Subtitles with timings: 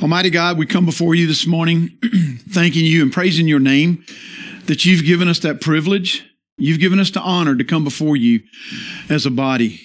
[0.00, 1.98] Almighty God, we come before you this morning
[2.48, 4.04] thanking you and praising your name
[4.66, 6.24] that you've given us that privilege.
[6.56, 8.42] You've given us the honor to come before you
[9.08, 9.80] as a body.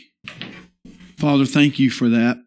[1.18, 2.38] Father, thank you for that.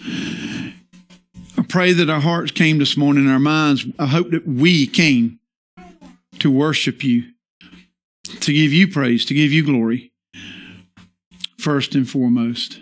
[0.00, 3.86] I pray that our hearts came this morning, our minds.
[3.98, 5.40] I hope that we came
[6.38, 7.32] to worship you,
[8.40, 10.12] to give you praise, to give you glory,
[11.58, 12.80] first and foremost.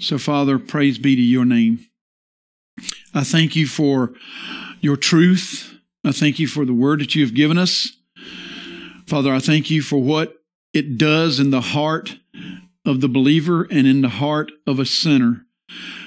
[0.00, 1.86] So, Father, praise be to your name.
[3.14, 4.12] I thank you for
[4.80, 5.74] your truth.
[6.04, 7.96] I thank you for the word that you have given us.
[9.06, 12.16] Father, I thank you for what it does in the heart
[12.84, 15.44] of the believer and in the heart of a sinner.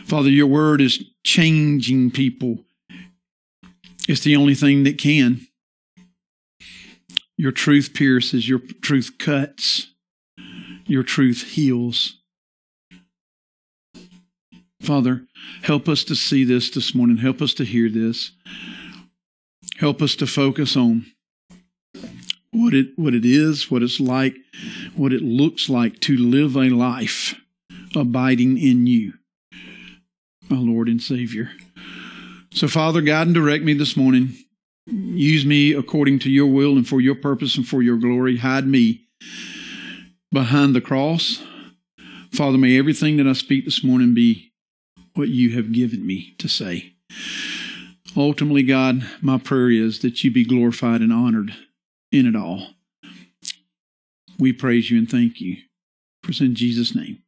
[0.06, 2.66] Father, your word is changing people.
[4.08, 5.48] It's the only thing that can.
[7.38, 9.94] Your truth pierces, your truth cuts,
[10.86, 12.22] your truth heals.
[14.86, 15.24] Father,
[15.64, 17.18] help us to see this this morning.
[17.18, 18.32] Help us to hear this.
[19.80, 21.08] Help us to focus on
[22.52, 24.36] what it what it is, what it's like,
[24.96, 27.34] what it looks like to live a life
[27.96, 29.14] abiding in you,
[30.52, 31.50] our Lord and Savior.
[32.54, 34.36] So, Father, guide and direct me this morning.
[34.86, 38.38] Use me according to your will and for your purpose and for your glory.
[38.38, 39.02] Hide me
[40.32, 41.44] behind the cross.
[42.32, 44.45] Father, may everything that I speak this morning be
[45.16, 46.94] what you have given me to say.
[48.16, 51.54] Ultimately, God, my prayer is that you be glorified and honored
[52.12, 52.68] in it all.
[54.38, 55.58] We praise you and thank you.
[56.24, 57.20] For in Jesus' name,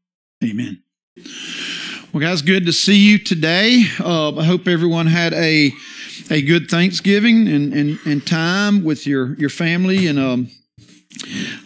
[0.44, 0.84] amen.
[2.14, 3.86] Well, guys, good to see you today.
[4.00, 5.72] Uh, I hope everyone had a
[6.30, 10.08] a good Thanksgiving and, and, and time with your, your family.
[10.08, 10.50] And um,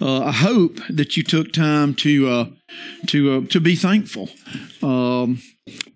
[0.01, 2.45] uh, I hope that you took time to uh,
[3.07, 4.29] to uh, to be thankful.
[5.21, 5.41] Um,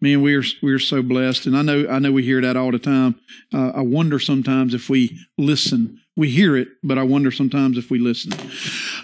[0.02, 2.58] man, we are we are so blessed, and I know I know we hear that
[2.58, 3.16] all the time.
[3.54, 6.02] Uh, I wonder sometimes if we listen.
[6.18, 8.31] We hear it, but I wonder sometimes if we listen.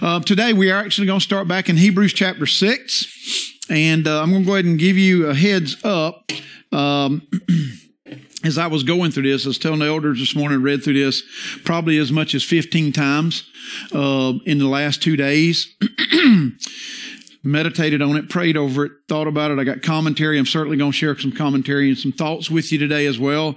[0.02, 4.22] Uh, today, we are actually going to start back in Hebrews chapter six, and uh,
[4.22, 6.32] I'm going to go ahead and give you a heads up.
[6.72, 7.28] Um,
[8.44, 11.04] as I was going through this, I was telling the elders this morning, read through
[11.04, 11.24] this
[11.66, 13.50] probably as much as 15 times
[13.94, 15.76] uh, in the last two days.
[17.44, 19.58] Meditated on it, prayed over it, thought about it.
[19.58, 20.38] I got commentary.
[20.38, 23.56] I'm certainly going to share some commentary and some thoughts with you today as well.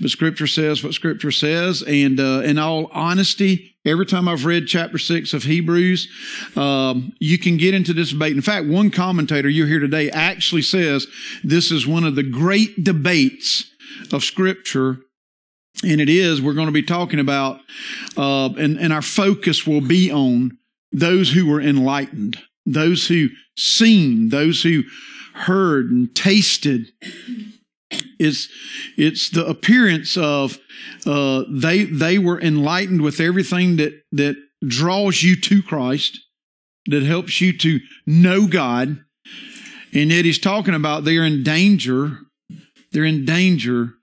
[0.00, 4.66] But Scripture says what Scripture says, and uh, in all honesty, every time I've read
[4.66, 6.08] chapter six of Hebrews,
[6.56, 8.34] um, you can get into this debate.
[8.34, 11.06] In fact, one commentator you hear today actually says
[11.44, 13.64] this is one of the great debates
[14.12, 14.98] of Scripture.
[15.84, 17.60] And it is, we're going to be talking about,
[18.16, 20.58] uh, and, and our focus will be on
[20.92, 22.40] those who were enlightened,
[22.72, 24.84] those who seen, those who
[25.34, 26.88] heard and tasted.
[28.18, 28.48] It's,
[28.96, 30.58] it's the appearance of
[31.06, 34.36] uh, they, they were enlightened with everything that, that
[34.66, 36.18] draws you to Christ,
[36.86, 38.98] that helps you to know God.
[39.92, 42.18] And yet he's talking about they're in danger
[42.92, 43.94] they're in danger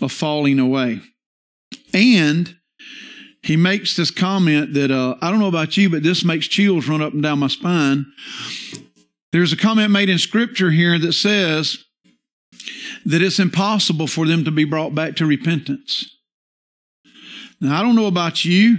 [0.00, 1.00] of falling away.
[1.92, 2.56] And
[3.42, 6.88] he makes this comment that uh, I don't know about you, but this makes chills
[6.88, 8.06] run up and down my spine.
[9.32, 11.84] There's a comment made in scripture here that says
[13.04, 16.16] that it's impossible for them to be brought back to repentance.
[17.60, 18.78] Now, I don't know about you,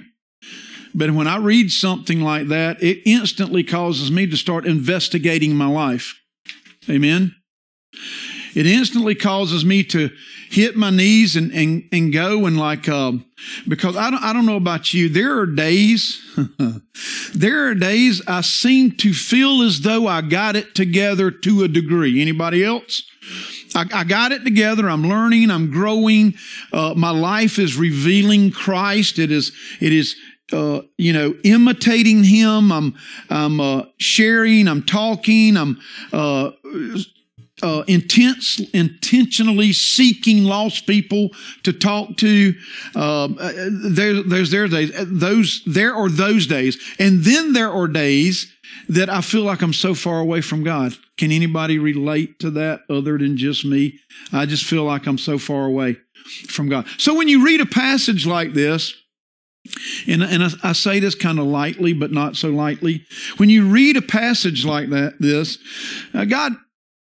[0.96, 5.68] but when I read something like that, it instantly causes me to start investigating my
[5.68, 6.20] life.
[6.90, 7.36] Amen
[8.56, 10.10] it instantly causes me to
[10.50, 13.14] hit my knees and, and, and go and like, uh,
[13.68, 15.10] because I don't, I don't know about you.
[15.10, 16.22] There are days,
[17.34, 21.68] there are days I seem to feel as though I got it together to a
[21.68, 22.22] degree.
[22.22, 23.04] Anybody else?
[23.76, 24.90] I, I got it together.
[24.90, 25.50] I'm learning.
[25.50, 26.36] I'm growing.
[26.72, 29.18] Uh, my life is revealing Christ.
[29.18, 30.16] It is, it is,
[30.52, 32.72] uh, you know, imitating him.
[32.72, 32.96] I'm,
[33.30, 34.68] I'm, uh, sharing.
[34.68, 35.58] I'm talking.
[35.58, 35.80] I'm,
[36.12, 36.52] uh,
[37.64, 41.30] uh, intense, intentionally seeking lost people
[41.64, 42.54] to talk to.
[42.94, 43.52] Um, uh,
[43.90, 44.92] there, there's days.
[45.08, 48.52] Those there are those days, and then there are days
[48.90, 50.94] that I feel like I'm so far away from God.
[51.18, 54.00] Can anybody relate to that other than just me?
[54.34, 55.98] I just feel like I'm so far away
[56.50, 56.86] from God.
[56.98, 58.94] So when you read a passage like this,
[60.06, 63.06] and, and I, I say this kind of lightly, but not so lightly.
[63.38, 65.58] When you read a passage like that, this,
[66.14, 66.54] uh, God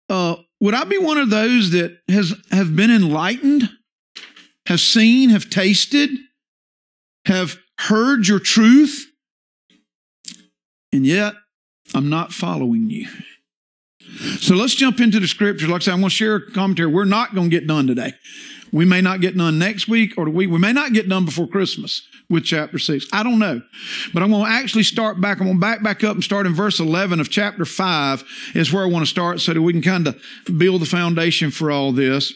[0.09, 3.71] uh, would I be one of those that has have been enlightened,
[4.67, 6.11] have seen, have tasted,
[7.27, 9.07] have heard your truth,
[10.93, 11.35] and yet
[11.95, 13.07] I'm not following you?
[14.41, 15.69] So let's jump into the scriptures.
[15.69, 16.91] Like I said, I'm going to share a commentary.
[16.91, 18.15] We're not going to get done today.
[18.73, 20.51] We may not get done next week or the week.
[20.51, 23.07] We may not get done before Christmas with chapter six.
[23.13, 23.63] I don't know.
[24.13, 25.41] But I'm going to actually start back.
[25.41, 28.25] I'm going to back back up and start in verse 11 of chapter five
[28.55, 30.21] is where I want to start so that we can kind of
[30.57, 32.33] build the foundation for all this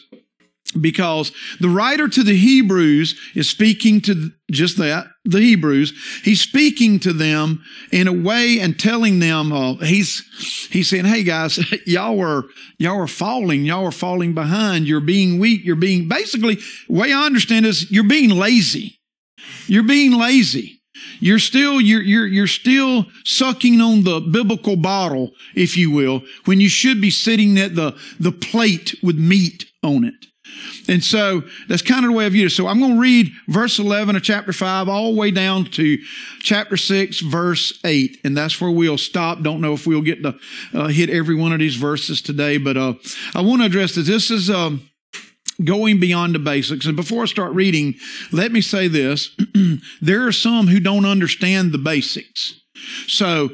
[0.79, 5.93] because the writer to the Hebrews is speaking to just that, the Hebrews.
[6.23, 10.23] He's speaking to them in a way and telling them, uh, he's,
[10.71, 12.43] he's saying, Hey guys, y'all are,
[12.77, 13.65] y'all are falling.
[13.65, 14.87] Y'all are falling behind.
[14.87, 15.63] You're being weak.
[15.63, 18.99] You're being, basically, way I understand is you're being lazy.
[19.67, 20.81] You're being lazy.
[21.19, 26.59] You're still, you're, you're, you're still sucking on the biblical bottle, if you will, when
[26.59, 30.25] you should be sitting at the, the plate with meat on it.
[30.87, 32.51] And so that's kind of the way view it.
[32.51, 35.97] So I'm going to read verse 11 of chapter 5 all the way down to
[36.41, 38.19] chapter 6, verse 8.
[38.23, 39.41] And that's where we'll stop.
[39.41, 40.35] Don't know if we'll get to
[40.73, 42.95] uh, hit every one of these verses today, but uh,
[43.33, 44.07] I want to address this.
[44.07, 44.89] This is um,
[45.63, 46.85] going beyond the basics.
[46.85, 47.95] And before I start reading,
[48.31, 49.35] let me say this.
[50.01, 52.59] there are some who don't understand the basics.
[53.07, 53.51] So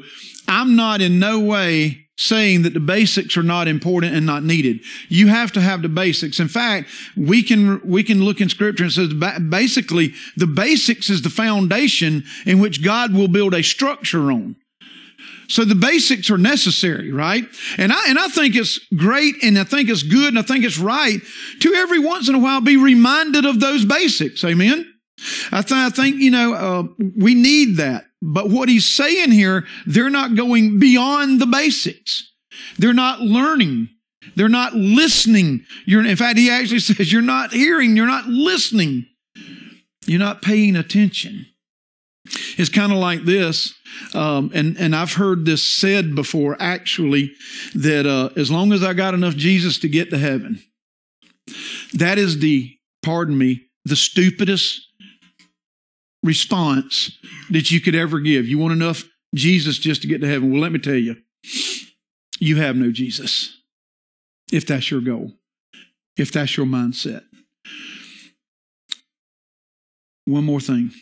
[0.48, 4.78] I'm not in no way saying that the basics are not important and not needed.
[5.08, 6.38] You have to have the basics.
[6.38, 9.14] In fact, we can, we can look in scripture and says
[9.48, 14.56] basically the basics is the foundation in which God will build a structure on.
[15.48, 17.44] So the basics are necessary, right?
[17.78, 20.66] And I, and I think it's great and I think it's good and I think
[20.66, 21.20] it's right
[21.60, 24.44] to every once in a while be reminded of those basics.
[24.44, 24.92] Amen.
[25.50, 26.82] I, th- I think, you know, uh,
[27.16, 28.04] we need that.
[28.22, 32.30] But what he's saying here, they're not going beyond the basics.
[32.78, 33.88] They're not learning.
[34.36, 35.64] They're not listening.
[35.86, 39.06] You're, in fact, he actually says, you're not hearing, you're not listening.
[40.06, 41.46] You're not paying attention.
[42.58, 43.74] It's kind of like this,
[44.14, 47.32] um, and, and I've heard this said before actually,
[47.74, 50.62] that uh, as long as I got enough Jesus to get to heaven,
[51.94, 54.89] that is the, pardon me, the stupidest
[56.22, 57.18] response
[57.50, 58.46] that you could ever give.
[58.46, 60.50] You want enough Jesus just to get to heaven?
[60.52, 61.16] Well, let me tell you,
[62.38, 63.56] you have no Jesus
[64.52, 65.32] if that's your goal,
[66.16, 67.22] if that's your mindset.
[70.26, 70.92] One more thing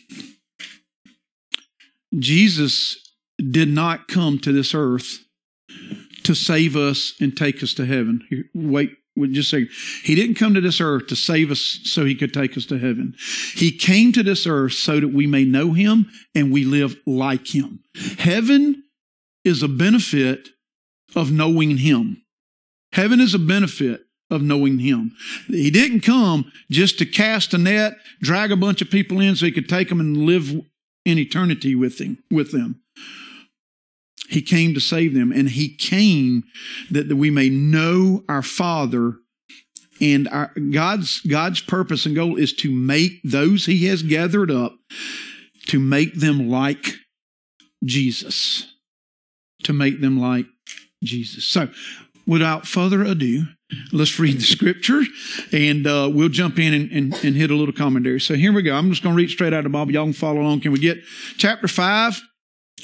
[2.17, 2.97] Jesus
[3.37, 5.19] did not come to this earth
[6.23, 8.49] to save us and take us to heaven.
[8.53, 9.67] Wait would just say,
[10.03, 12.77] He didn't come to this earth to save us so He could take us to
[12.77, 13.15] heaven.
[13.55, 17.53] He came to this earth so that we may know Him and we live like
[17.53, 17.83] Him.
[18.17, 18.83] Heaven
[19.43, 20.49] is a benefit
[21.15, 22.23] of knowing Him.
[22.93, 24.01] Heaven is a benefit
[24.31, 25.15] of knowing Him.
[25.47, 29.45] He didn't come just to cast a net, drag a bunch of people in so
[29.45, 30.51] He could take them and live
[31.05, 32.81] in eternity with Him, with them.
[34.29, 36.43] He came to save them, and He came
[36.91, 39.15] that, that we may know our Father.
[39.99, 44.75] And our, God's, God's purpose and goal is to make those He has gathered up,
[45.67, 46.93] to make them like
[47.83, 48.73] Jesus.
[49.63, 50.45] To make them like
[51.03, 51.45] Jesus.
[51.45, 51.69] So,
[52.27, 53.45] without further ado,
[53.91, 55.01] let's read the scripture
[55.51, 58.19] and uh, we'll jump in and, and, and, hit a little commentary.
[58.19, 58.75] So here we go.
[58.75, 59.91] I'm just going to read straight out of the Bible.
[59.91, 60.61] Y'all can follow along.
[60.61, 60.99] Can we get
[61.37, 62.21] chapter 5,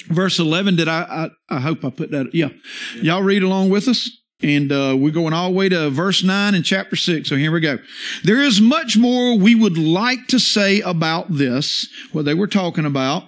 [0.08, 2.48] verse 11 did I, I, I hope i put that yeah.
[2.96, 4.10] y'all read along with us
[4.42, 7.52] and uh, we're going all the way to verse 9 in chapter 6 so here
[7.52, 7.78] we go
[8.24, 12.84] there is much more we would like to say about this what they were talking
[12.84, 13.24] about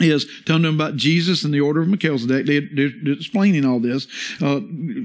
[0.00, 2.46] is telling them about Jesus and the order of Melchizedek.
[2.46, 4.08] They, are explaining all this.
[4.42, 4.60] Uh,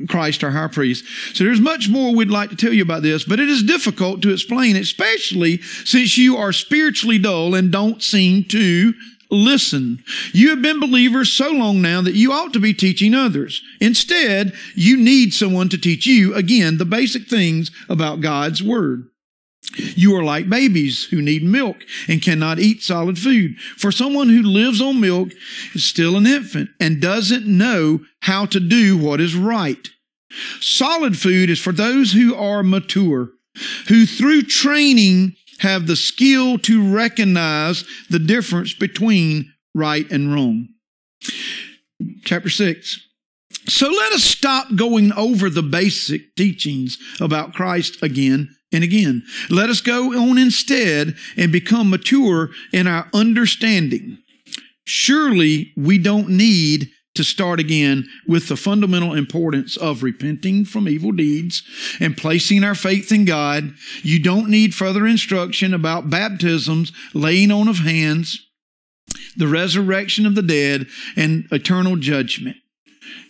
[0.08, 1.06] Christ, our high priest.
[1.36, 4.22] So there's much more we'd like to tell you about this, but it is difficult
[4.24, 8.94] to explain, especially since you are spiritually dull and don't seem to
[9.30, 10.04] listen.
[10.34, 13.62] You have been believers so long now that you ought to be teaching others.
[13.80, 19.10] Instead, you need someone to teach you, again, the basic things about God's Word.
[19.78, 23.58] You are like babies who need milk and cannot eat solid food.
[23.78, 25.30] For someone who lives on milk
[25.76, 29.88] is still an infant and doesn't know how to do what is right.
[30.60, 33.30] Solid food is for those who are mature,
[33.88, 40.68] who through training have the skill to recognize the difference between right and wrong.
[42.24, 43.00] Chapter 6.
[43.68, 49.24] So let us stop going over the basic teachings about Christ again and again.
[49.50, 54.20] Let us go on instead and become mature in our understanding.
[54.86, 56.90] Surely we don't need
[57.20, 61.64] to start again with the fundamental importance of repenting from evil deeds
[62.00, 63.74] and placing our faith in God.
[64.04, 68.48] You don't need further instruction about baptisms, laying on of hands,
[69.36, 72.56] the resurrection of the dead, and eternal judgment.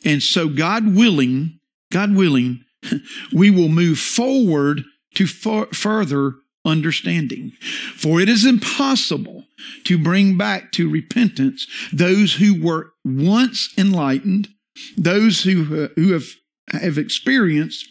[0.05, 1.59] And so, God willing,
[1.91, 2.63] God willing,
[3.33, 4.83] we will move forward
[5.15, 7.53] to further understanding.
[7.95, 9.45] For it is impossible
[9.85, 14.49] to bring back to repentance those who were once enlightened,
[14.97, 16.27] those who, uh, who have,
[16.71, 17.85] have experienced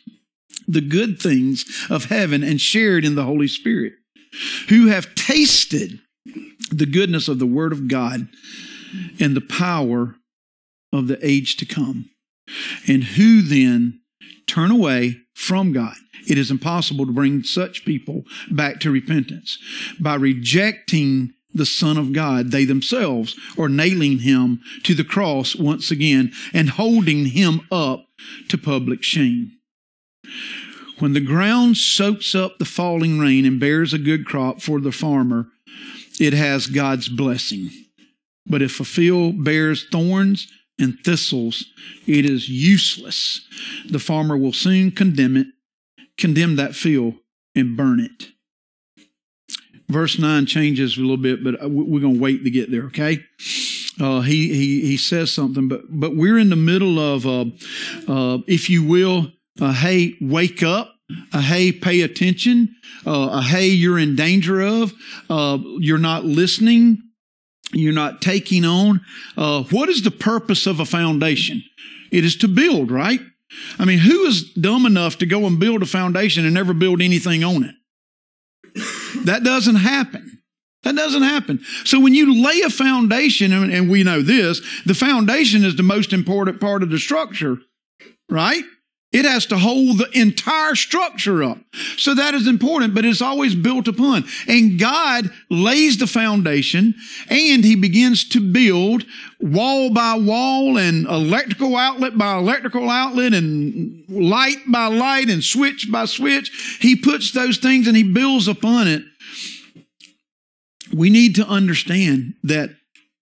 [0.67, 3.95] the good things of heaven and shared in the Holy Spirit,
[4.69, 6.01] who have tasted
[6.71, 8.29] the goodness of the Word of God
[9.19, 10.17] and the power
[10.93, 12.11] of the age to come,
[12.87, 14.01] and who then
[14.47, 15.95] turn away from God.
[16.29, 19.59] It is impossible to bring such people back to repentance
[20.01, 22.51] by rejecting the Son of God.
[22.51, 28.07] They themselves are nailing him to the cross once again and holding him up
[28.49, 29.53] to public shame.
[30.99, 34.91] When the ground soaks up the falling rain and bears a good crop for the
[34.91, 35.47] farmer,
[36.19, 37.71] it has God's blessing.
[38.47, 40.49] But if a field bears thorns
[40.79, 41.67] and thistles,
[42.07, 43.47] it is useless.
[43.89, 45.47] The farmer will soon condemn it,
[46.17, 47.15] condemn that field,
[47.55, 48.29] and burn it.
[49.89, 53.25] Verse 9 changes a little bit, but we're going to wait to get there, okay?
[54.01, 57.47] Uh, he, he, he says something, but, but we're in the middle of, uh,
[58.07, 60.95] uh, if you will, uh, hey, wake up.
[61.33, 62.77] A hey, pay attention.
[63.07, 64.93] Uh, a hey, you're in danger of.
[65.31, 67.03] Uh, you're not listening.
[67.73, 69.01] You're not taking on.
[69.35, 71.63] Uh, what is the purpose of a foundation?
[72.13, 73.21] It is to build, right?
[73.79, 77.01] I mean, who is dumb enough to go and build a foundation and never build
[77.01, 77.75] anything on it?
[79.25, 80.43] That doesn't happen.
[80.85, 81.61] That doesn't happen.
[81.85, 86.13] So when you lay a foundation, and we know this, the foundation is the most
[86.13, 87.59] important part of the structure,
[88.31, 88.63] right?
[89.11, 91.59] It has to hold the entire structure up.
[91.97, 94.25] So that is important, but it's always built upon.
[94.47, 96.95] And God lays the foundation
[97.31, 99.07] and he begins to build
[99.41, 105.89] wall by wall and electrical outlet by electrical outlet and light by light and switch
[105.91, 106.79] by switch.
[106.81, 109.03] He puts those things and he builds upon it.
[110.93, 112.71] We need to understand that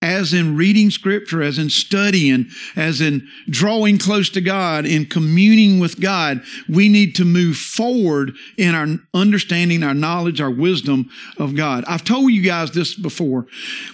[0.03, 5.81] as in reading scripture, as in studying, as in drawing close to God, in communing
[5.81, 11.57] with God, we need to move forward in our understanding, our knowledge, our wisdom of
[11.57, 11.85] God.
[11.89, 13.47] I've told you guys this before.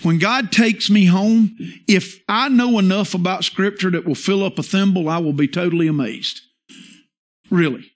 [0.03, 1.57] When God takes me home,
[1.87, 5.49] if I know enough about scripture that will fill up a thimble, I will be
[5.49, 6.41] totally amazed.
[7.49, 7.93] Really.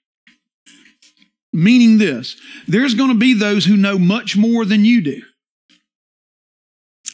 [1.51, 5.21] Meaning this, there's going to be those who know much more than you do.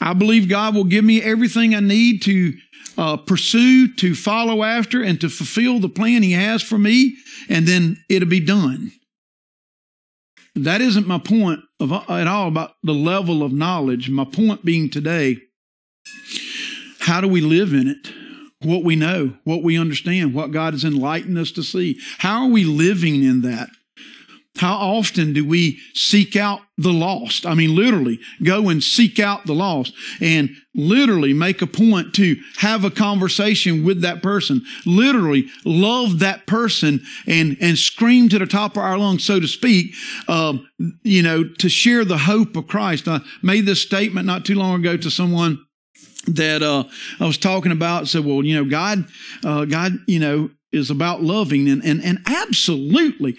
[0.04, 2.54] I believe God will give me everything I need to
[2.98, 7.16] uh, pursue, to follow after, and to fulfill the plan He has for me,
[7.48, 8.92] and then it'll be done.
[10.56, 14.10] That isn't my point of, at all about the level of knowledge.
[14.10, 15.38] My point being today,
[17.00, 18.12] how do we live in it?
[18.62, 21.98] What we know, what we understand, what God has enlightened us to see.
[22.18, 23.70] How are we living in that?
[24.58, 27.44] How often do we seek out the lost?
[27.44, 32.38] I mean, literally go and seek out the lost and literally make a point to
[32.58, 34.62] have a conversation with that person.
[34.86, 39.48] Literally love that person and, and scream to the top of our lungs, so to
[39.48, 39.96] speak,
[40.28, 40.58] uh,
[41.02, 43.08] you know, to share the hope of Christ.
[43.08, 45.66] I made this statement not too long ago to someone
[46.28, 46.84] that uh,
[47.20, 48.08] I was talking about.
[48.08, 49.06] Said, well, you know, God,
[49.44, 53.38] uh, God, you know, is about loving and, and, and absolutely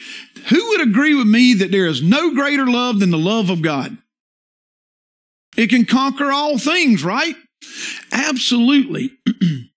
[0.48, 3.62] who would agree with me that there is no greater love than the love of
[3.62, 3.98] God?
[5.56, 7.36] It can conquer all things right?
[8.12, 9.12] Absolutely.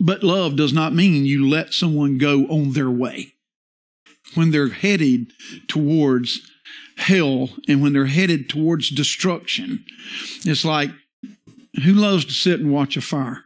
[0.00, 3.34] But love does not mean you let someone go on their way.
[4.34, 5.32] When they're headed
[5.68, 6.40] towards
[6.96, 9.84] hell and when they're headed towards destruction
[10.44, 10.90] it's like
[11.84, 13.44] who loves to sit and watch a fire?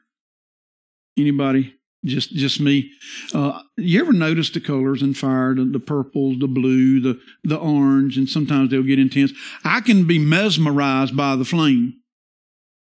[1.16, 1.75] Anybody
[2.06, 2.90] just just me.
[3.34, 7.56] Uh, you ever notice the colors in fire, the, the purples, the blue, the the
[7.56, 9.32] orange, and sometimes they'll get intense.
[9.64, 11.94] I can be mesmerized by the flame.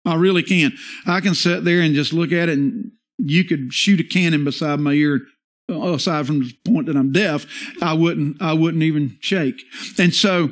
[0.06, 0.74] I really can.
[1.06, 4.44] I can sit there and just look at it, and you could shoot a cannon
[4.44, 5.22] beside my ear.
[5.68, 7.48] Uh, aside from the point that I'm deaf,
[7.82, 8.42] I wouldn't.
[8.42, 9.64] I wouldn't even shake.
[9.98, 10.52] And so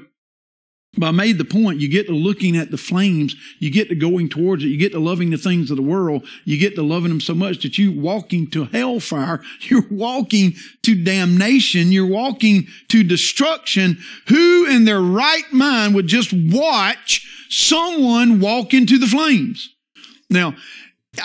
[0.96, 3.96] but I made the point, you get to looking at the flames, you get to
[3.96, 6.84] going towards it, you get to loving the things of the world, you get to
[6.84, 12.68] loving them so much that you walking to hellfire, you're walking to damnation, you're walking
[12.90, 13.98] to destruction.
[14.28, 19.74] Who in their right mind would just watch someone walk into the flames?
[20.30, 20.56] Now,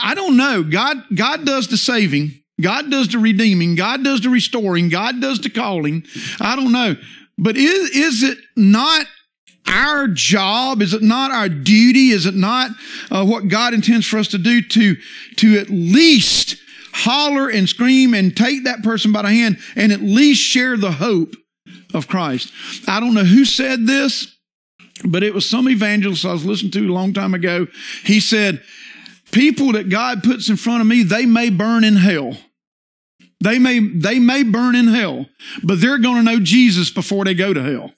[0.02, 0.62] I don't know.
[0.62, 2.42] God, God does the saving.
[2.60, 3.74] God does the redeeming.
[3.74, 4.88] God does the restoring.
[4.88, 6.04] God does the calling.
[6.40, 6.96] I don't know.
[7.36, 9.06] But is, is it not
[9.68, 10.82] our job?
[10.82, 12.10] Is it not our duty?
[12.10, 12.70] Is it not
[13.10, 14.96] uh, what God intends for us to do to,
[15.36, 16.56] to at least
[16.92, 20.92] holler and scream and take that person by the hand and at least share the
[20.92, 21.34] hope
[21.94, 22.52] of Christ.
[22.86, 24.34] I don't know who said this,
[25.04, 27.66] but it was some evangelist I was listening to a long time ago.
[28.04, 28.62] He said,
[29.30, 32.36] people that God puts in front of me, they may burn in hell.
[33.40, 35.26] They may, they may burn in hell,
[35.62, 37.92] but they're going to know Jesus before they go to hell.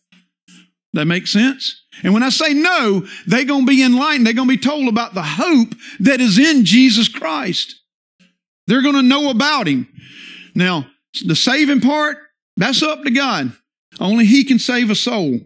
[0.92, 1.84] That makes sense?
[2.02, 4.26] And when I say no, they're going to be enlightened.
[4.26, 7.76] They're going to be told about the hope that is in Jesus Christ.
[8.66, 9.88] They're going to know about him.
[10.54, 10.86] Now,
[11.24, 12.18] the saving part,
[12.56, 13.52] that's up to God.
[13.98, 15.40] Only he can save a soul.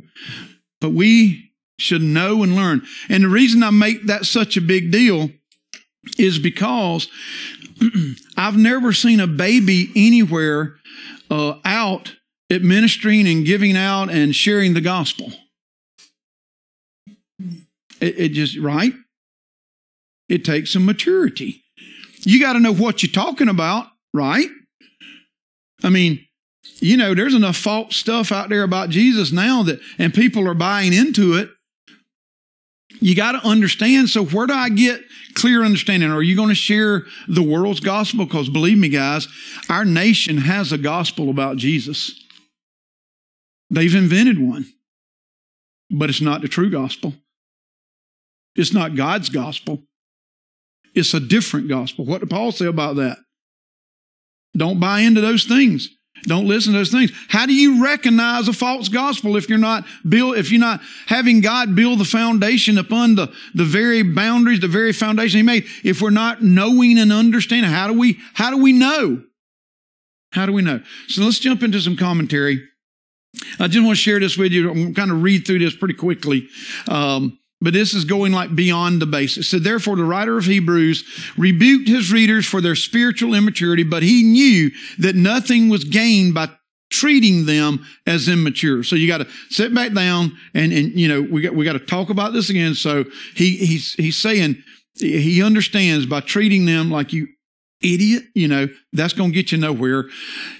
[0.80, 2.82] But we should know and learn.
[3.08, 5.30] And the reason I make that such a big deal
[6.18, 7.08] is because
[8.36, 10.76] I've never seen a baby anywhere
[11.30, 12.14] uh, out
[12.50, 15.32] administering and giving out and sharing the gospel.
[18.00, 18.92] It, it just, right?
[20.28, 21.62] It takes some maturity.
[22.20, 24.48] You got to know what you're talking about, right?
[25.82, 26.26] I mean,
[26.80, 30.54] you know, there's enough false stuff out there about Jesus now that, and people are
[30.54, 31.50] buying into it.
[33.00, 34.08] You got to understand.
[34.08, 35.02] So, where do I get
[35.34, 36.10] clear understanding?
[36.10, 38.24] Are you going to share the world's gospel?
[38.24, 39.28] Because believe me, guys,
[39.68, 42.23] our nation has a gospel about Jesus.
[43.74, 44.66] They've invented one,
[45.90, 47.14] but it's not the true gospel.
[48.54, 49.82] It's not God's gospel.
[50.94, 52.04] It's a different gospel.
[52.04, 53.18] What did Paul say about that?
[54.56, 55.88] Don't buy into those things.
[56.22, 57.10] Don't listen to those things.
[57.28, 61.40] How do you recognize a false gospel if you're not build, if you're not having
[61.40, 65.64] God build the foundation upon the, the very boundaries, the very foundation He made?
[65.82, 69.24] If we're not knowing and understanding, how do we, how do we know?
[70.30, 70.80] How do we know?
[71.08, 72.62] So let's jump into some commentary.
[73.58, 74.70] I just want to share this with you.
[74.70, 76.48] I'm kind of read through this pretty quickly.
[76.88, 79.48] Um, but this is going like beyond the basics.
[79.48, 84.22] So therefore, the writer of Hebrews rebuked his readers for their spiritual immaturity, but he
[84.22, 86.50] knew that nothing was gained by
[86.90, 88.84] treating them as immature.
[88.84, 91.72] So you got to sit back down and, and, you know, we got, we got
[91.72, 92.74] to talk about this again.
[92.74, 94.62] So he, he's, he's saying
[94.96, 97.28] he understands by treating them like you
[97.84, 100.06] idiot, you know, that's going to get you nowhere.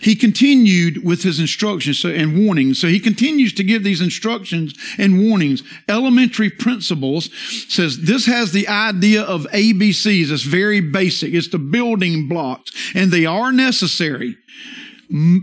[0.01, 2.79] He continued with his instructions and warnings.
[2.79, 5.63] So he continues to give these instructions and warnings.
[5.89, 7.31] Elementary principles
[7.69, 10.31] says this has the idea of ABCs.
[10.31, 11.33] It's very basic.
[11.33, 14.37] It's the building blocks and they are necessary,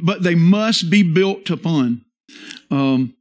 [0.04, 2.06] but they must be built upon.
[2.70, 3.16] Um,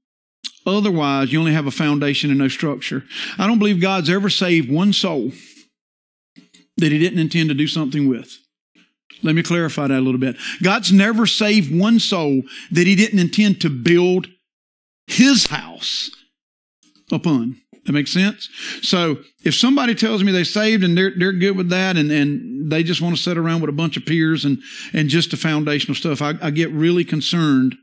[0.67, 3.05] otherwise, you only have a foundation and no structure.
[3.39, 5.33] I don't believe God's ever saved one soul
[6.77, 8.39] that he didn't intend to do something with.
[9.23, 10.37] Let me clarify that a little bit.
[10.63, 14.29] God's never saved one soul that he didn't intend to build
[15.07, 16.11] his house
[17.13, 17.57] upon.
[17.87, 18.49] That makes sense?
[18.83, 22.71] So if somebody tells me they saved and they're, they're good with that and, and
[22.71, 24.59] they just want to sit around with a bunch of peers and,
[24.93, 27.77] and just the foundational stuff, I, I get really concerned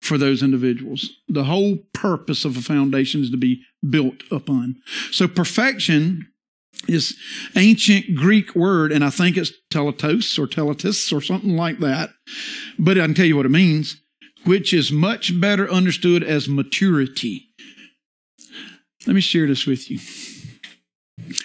[0.00, 1.10] for those individuals.
[1.28, 4.76] The whole purpose of a foundation is to be built upon.
[5.10, 6.28] So perfection
[6.86, 7.16] is
[7.56, 12.10] ancient Greek word, and I think it's teletos or teletis or something like that.
[12.78, 14.00] But I can tell you what it means,
[14.44, 17.48] which is much better understood as maturity.
[19.06, 19.98] Let me share this with you.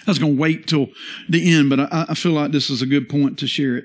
[0.06, 0.88] I was going to wait till
[1.28, 3.84] the end, but I, I, feel like this is a good point to share it.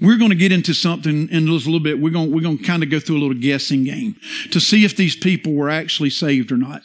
[0.00, 2.00] We're going to get into something in just a little bit.
[2.00, 4.16] We're going, we're going to kind of go through a little guessing game
[4.52, 6.82] to see if these people were actually saved or not.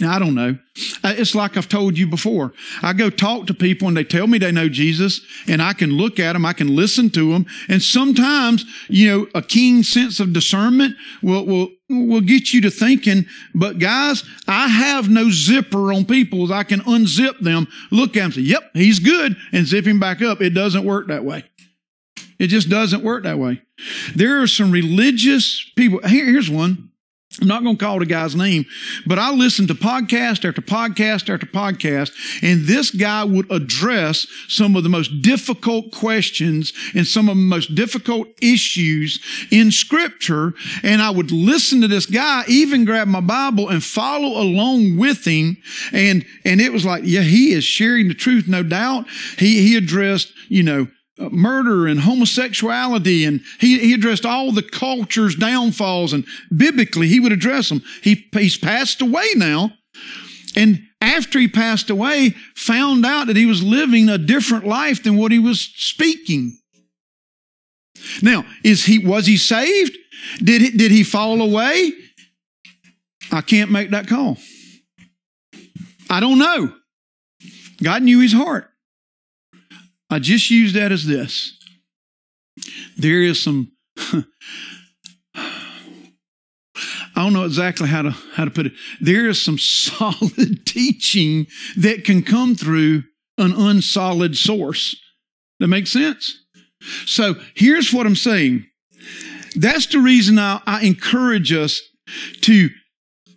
[0.00, 0.58] Now, I don't know.
[1.02, 2.52] Uh, it's like I've told you before.
[2.82, 5.90] I go talk to people and they tell me they know Jesus and I can
[5.90, 6.44] look at them.
[6.44, 7.46] I can listen to them.
[7.68, 12.70] And sometimes, you know, a keen sense of discernment will, will, will get you to
[12.70, 16.52] thinking, but guys, I have no zipper on people.
[16.52, 20.22] I can unzip them, look at them, say, yep, he's good and zip him back
[20.22, 20.40] up.
[20.40, 21.44] It doesn't work that way.
[22.38, 23.62] It just doesn't work that way.
[24.14, 26.00] There are some religious people.
[26.06, 26.90] Here, here's one.
[27.40, 28.64] I'm not going to call the guy's name,
[29.06, 34.76] but I listened to podcast after podcast after podcast, and this guy would address some
[34.76, 39.20] of the most difficult questions and some of the most difficult issues
[39.50, 40.54] in scripture.
[40.82, 45.26] And I would listen to this guy, even grab my Bible and follow along with
[45.26, 45.56] him.
[45.92, 49.06] And, and it was like, yeah, he is sharing the truth, no doubt.
[49.38, 54.64] He, he addressed, you know, Uh, murder and homosexuality and he, he addressed all the
[54.64, 56.24] culture's downfalls and
[56.56, 57.80] biblically he would address them.
[58.02, 59.70] He, he's passed away now
[60.56, 65.16] and after he passed away found out that he was living a different life than
[65.16, 66.58] what he was speaking.
[68.20, 69.96] Now is he was he saved?
[70.42, 71.92] Did he, did he fall away?
[73.30, 74.38] I can't make that call.
[76.10, 76.74] I don't know.
[77.80, 78.68] God knew his heart
[80.14, 81.58] I just use that as this.
[82.96, 83.72] There is some
[87.16, 88.72] I don't know exactly how to how to put it.
[89.00, 93.02] There is some solid teaching that can come through
[93.38, 94.96] an unsolid source.
[95.58, 96.38] That makes sense?
[97.06, 98.66] So here's what I'm saying.
[99.56, 101.80] That's the reason I, I encourage us
[102.42, 102.70] to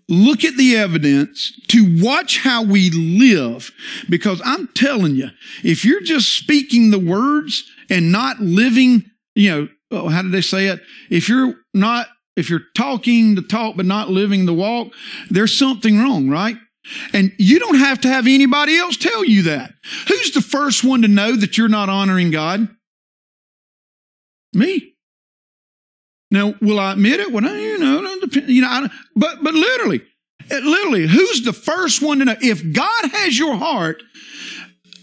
[0.09, 3.71] look at the evidence, to watch how we live.
[4.09, 5.29] Because I'm telling you,
[5.63, 10.41] if you're just speaking the words and not living, you know, oh, how did they
[10.41, 10.81] say it?
[11.09, 14.93] If you're not, if you're talking the talk but not living the walk,
[15.29, 16.57] there's something wrong, right?
[17.13, 19.73] And you don't have to have anybody else tell you that.
[20.07, 22.69] Who's the first one to know that you're not honoring God?
[24.53, 24.93] Me.
[26.31, 27.31] Now, will I admit it?
[27.31, 27.76] Well, you
[28.35, 30.01] know, you know, I, but but literally,
[30.49, 32.35] literally, who's the first one to know?
[32.41, 34.01] If God has your heart,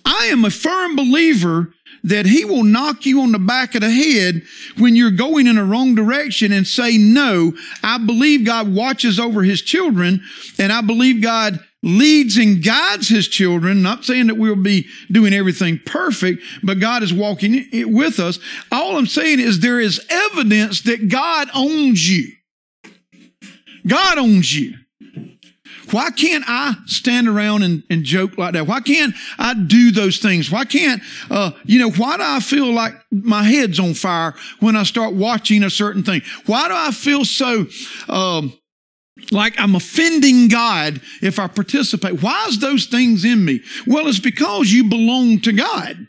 [0.04, 3.90] I am a firm believer that He will knock you on the back of the
[3.90, 4.42] head
[4.78, 7.52] when you're going in a wrong direction and say no.
[7.82, 10.22] I believe God watches over His children,
[10.58, 13.82] and I believe God leads and guides his children.
[13.82, 18.38] Not saying that we'll be doing everything perfect, but God is walking with us.
[18.72, 22.32] All I'm saying is there is evidence that God owns you.
[23.86, 24.74] God owns you.
[25.90, 28.66] Why can't I stand around and, and joke like that?
[28.66, 30.50] Why can't I do those things?
[30.50, 34.76] Why can't, uh, you know, why do I feel like my head's on fire when
[34.76, 36.22] I start watching a certain thing?
[36.46, 37.66] Why do I feel so,
[38.08, 38.54] um,
[39.30, 42.22] like I'm offending God if I participate.
[42.22, 43.60] Why is those things in me?
[43.86, 46.06] Well, it's because you belong to God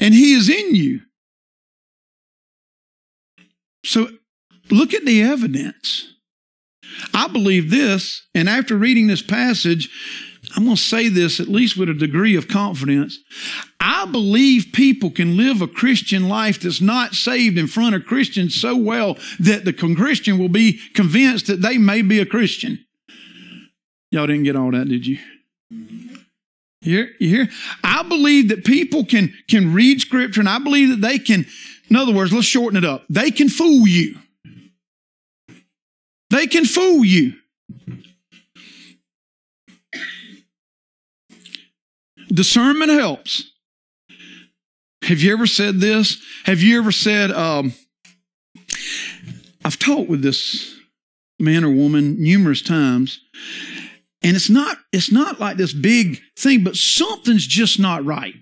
[0.00, 1.00] and He is in you.
[3.84, 4.08] So
[4.70, 6.14] look at the evidence.
[7.20, 9.90] I believe this, and after reading this passage,
[10.56, 13.18] I'm going to say this at least with a degree of confidence.
[13.78, 18.58] I believe people can live a Christian life that's not saved in front of Christians
[18.58, 22.86] so well that the Christian will be convinced that they may be a Christian.
[24.10, 25.18] Y'all didn't get all that, did you?
[25.68, 26.16] You
[26.80, 27.10] hear?
[27.20, 27.48] You hear?
[27.84, 31.44] I believe that people can, can read scripture and I believe that they can,
[31.90, 33.04] in other words, let's shorten it up.
[33.10, 34.16] They can fool you.
[36.30, 37.34] They can fool you.
[42.28, 43.50] Discernment helps.
[45.02, 46.22] Have you ever said this?
[46.44, 47.72] Have you ever said, um,
[49.64, 50.76] I've talked with this
[51.40, 53.20] man or woman numerous times,
[54.22, 58.34] and it's not, it's not like this big thing, but something's just not right.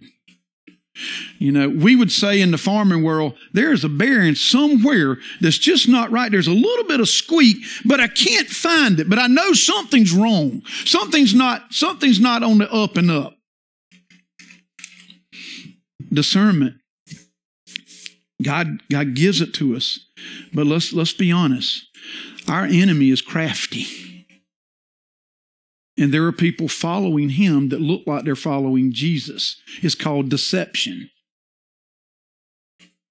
[1.38, 5.88] You know, we would say in the farming world, there's a bearing somewhere that's just
[5.88, 6.30] not right.
[6.30, 9.08] There's a little bit of squeak, but I can't find it.
[9.08, 10.62] But I know something's wrong.
[10.84, 13.34] Something's not, something's not on the up and up
[16.12, 16.76] discernment.
[18.42, 20.00] God, God gives it to us.
[20.52, 21.86] But let's, let's be honest.
[22.48, 23.86] Our enemy is crafty.
[25.98, 29.60] And there are people following him that look like they're following Jesus.
[29.82, 31.10] It's called deception.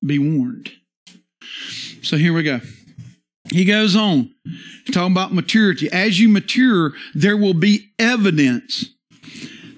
[0.06, 0.71] Be warned.
[2.02, 2.62] So here we go.
[3.50, 4.34] He goes on,
[4.91, 5.89] talking about maturity.
[5.91, 8.93] As you mature, there will be evidence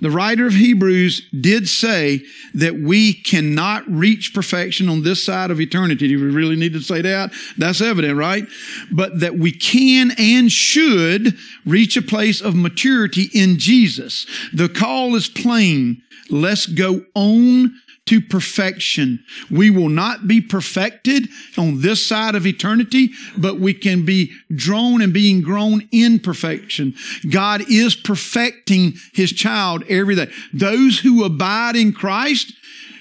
[0.02, 5.60] the writer of Hebrews did say that we cannot reach perfection on this side of
[5.60, 6.08] eternity.
[6.08, 7.32] Do we really need to say that?
[7.58, 8.46] That's evident, right?
[8.92, 14.26] But that we can and should reach a place of maturity in Jesus.
[14.54, 16.02] The call is plain.
[16.30, 17.74] Let's go on
[18.10, 19.24] to perfection.
[19.52, 25.04] We will not be perfected on this side of eternity, but we can be drawn
[25.04, 26.96] and being grown in perfection.
[27.30, 30.32] God is perfecting his child every day.
[30.52, 32.52] Those who abide in Christ,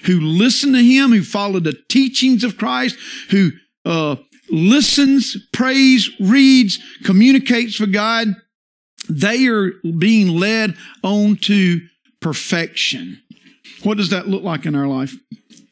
[0.03, 2.95] who listen to him, who follow the teachings of Christ,
[3.31, 3.53] who
[3.85, 4.17] uh,
[4.51, 8.27] listens, prays, reads, communicates for God,
[9.09, 11.81] they are being led on to
[12.19, 13.23] perfection.
[13.83, 15.13] What does that look like in our life?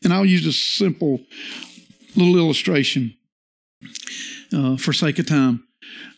[0.03, 1.19] And I'll use a simple
[2.15, 3.15] little illustration
[4.53, 5.67] uh, for sake of time.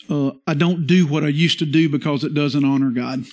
[0.08, 3.24] Uh, I don't do what I used to do because it doesn't honor God.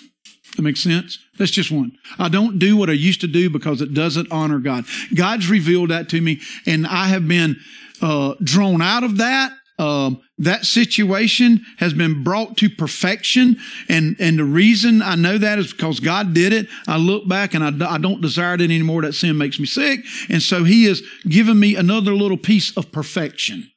[0.56, 1.20] That makes sense?
[1.38, 1.98] That's just one.
[2.18, 4.86] I don't do what I used to do because it doesn't honor God.
[5.14, 7.58] God's revealed that to me, and I have been
[8.02, 13.58] uh, drawn out of that um, that situation has been brought to perfection.
[13.88, 16.68] And, and the reason I know that is because God did it.
[16.88, 19.04] I look back and I, I don't desire it anymore.
[19.04, 20.02] That sin makes me sick.
[20.30, 23.72] And so he has given me another little piece of perfection.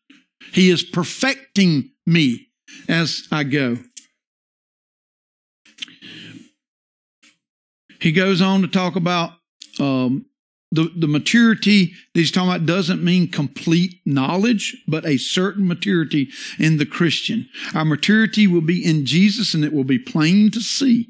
[0.53, 2.49] He is perfecting me
[2.89, 3.79] as I go.
[8.01, 9.33] He goes on to talk about
[9.79, 10.25] um,
[10.73, 16.29] the, the maturity that he's talking about doesn't mean complete knowledge, but a certain maturity
[16.59, 17.49] in the Christian.
[17.75, 21.09] Our maturity will be in Jesus and it will be plain to see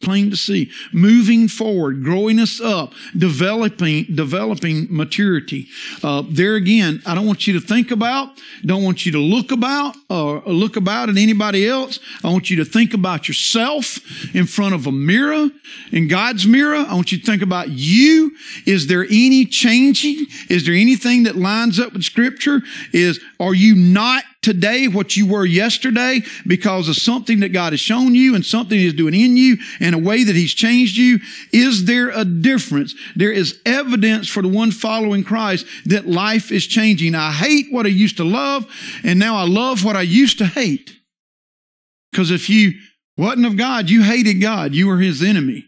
[0.00, 0.70] plain to see.
[0.92, 5.68] Moving forward, growing us up, developing, developing maturity.
[6.02, 8.30] Uh, there again, I don't want you to think about,
[8.64, 11.98] don't want you to look about or look about at anybody else.
[12.22, 13.98] I want you to think about yourself
[14.34, 15.48] in front of a mirror,
[15.92, 16.76] in God's mirror.
[16.76, 18.32] I want you to think about you.
[18.66, 20.26] Is there any changing?
[20.48, 22.62] Is there anything that lines up with scripture?
[22.92, 27.80] Is, are you not today what you were yesterday because of something that God has
[27.80, 31.20] shown you and something He's doing in you and a way that He's changed you?
[31.52, 32.94] Is there a difference?
[33.14, 37.14] There is evidence for the one following Christ that life is changing.
[37.14, 38.66] I hate what I used to love
[39.04, 40.98] and now I love what I used to hate.
[42.10, 42.72] Because if you
[43.18, 44.74] wasn't of God, you hated God.
[44.74, 45.66] You were His enemy.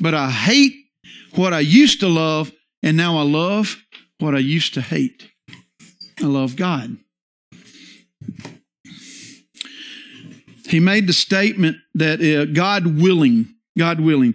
[0.00, 0.74] But I hate
[1.36, 2.50] what I used to love
[2.82, 3.76] and now I love
[4.18, 5.30] what I used to hate.
[6.20, 6.96] I love God.
[10.68, 14.34] He made the statement that uh, God willing, God willing.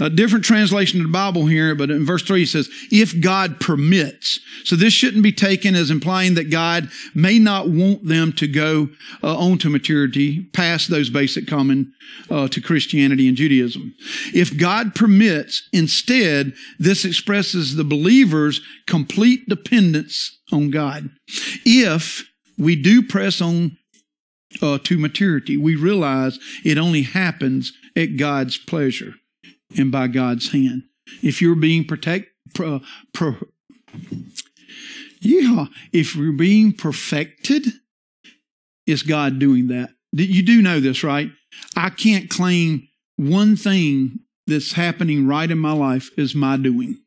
[0.00, 3.58] A different translation of the Bible here, but in verse 3 he says, if God
[3.60, 4.38] permits.
[4.64, 8.90] So this shouldn't be taken as implying that God may not want them to go
[9.22, 11.92] uh, on to maturity past those basic common
[12.30, 13.94] uh, to Christianity and Judaism.
[14.34, 21.10] If God permits, instead, this expresses the believer's complete dependence on God.
[21.64, 23.78] If we do press on
[24.60, 29.14] uh, to maturity, we realize it only happens at God's pleasure
[29.76, 30.82] and by God's hand.
[31.22, 32.80] If you're being protect, pro,
[33.12, 33.36] pro,
[35.20, 37.66] yeah, if you're being perfected,
[38.86, 39.90] it's God doing that.
[40.12, 41.30] You do know this, right?
[41.76, 46.98] I can't claim one thing that's happening right in my life is my doing.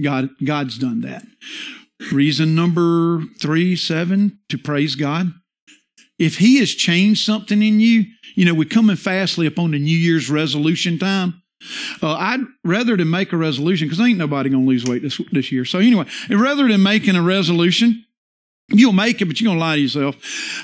[0.00, 1.24] God, God's done that.
[2.12, 5.34] Reason number three, seven, to praise God.
[6.20, 8.04] If He has changed something in you,
[8.36, 11.42] you know, we're coming fastly upon the New Year's resolution time.
[12.02, 15.20] Uh, I'd rather than make a resolution, because ain't nobody going to lose weight this,
[15.32, 15.64] this year.
[15.64, 18.04] So anyway, rather than making a resolution,
[18.68, 20.16] you'll make it, but you're going to lie to yourself.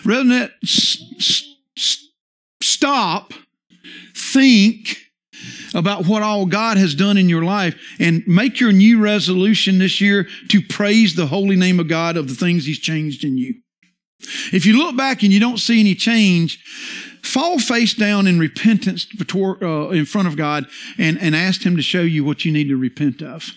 [0.07, 1.03] Rather than that, s-
[1.77, 2.05] s-
[2.63, 3.35] stop,
[4.15, 4.99] think,
[5.75, 10.01] about what all God has done in your life and make your new resolution this
[10.01, 13.55] year to praise the holy name of God of the things He's changed in you.
[14.53, 16.63] If you look back and you don't see any change,
[17.23, 20.67] fall face down in repentance before, uh, in front of God
[20.99, 23.53] and, and ask Him to show you what you need to repent of.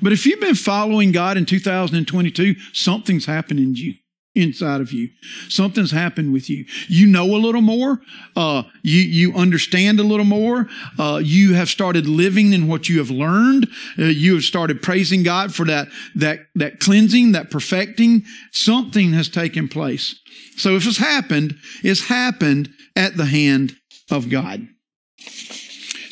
[0.00, 3.94] But if you've been following God in 2022, something's happened in you
[4.34, 5.10] inside of you.
[5.48, 6.64] Something's happened with you.
[6.88, 8.00] You know a little more.
[8.34, 10.68] Uh, you, you understand a little more.
[10.98, 13.68] Uh, you have started living in what you have learned.
[13.98, 18.24] Uh, you have started praising God for that, that, that cleansing, that perfecting.
[18.52, 20.18] Something has taken place.
[20.56, 23.76] So if it's happened, it's happened at the hand
[24.10, 24.66] of God.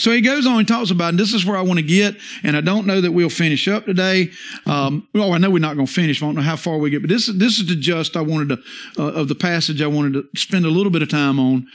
[0.01, 2.17] So he goes on and talks about, and this is where I want to get,
[2.43, 4.31] and I don't know that we'll finish up today.
[4.65, 6.23] Um, well, I know we're not going to finish.
[6.23, 8.49] I don't know how far we get, but this, this is the just I wanted
[8.49, 11.67] to, uh, of the passage I wanted to spend a little bit of time on.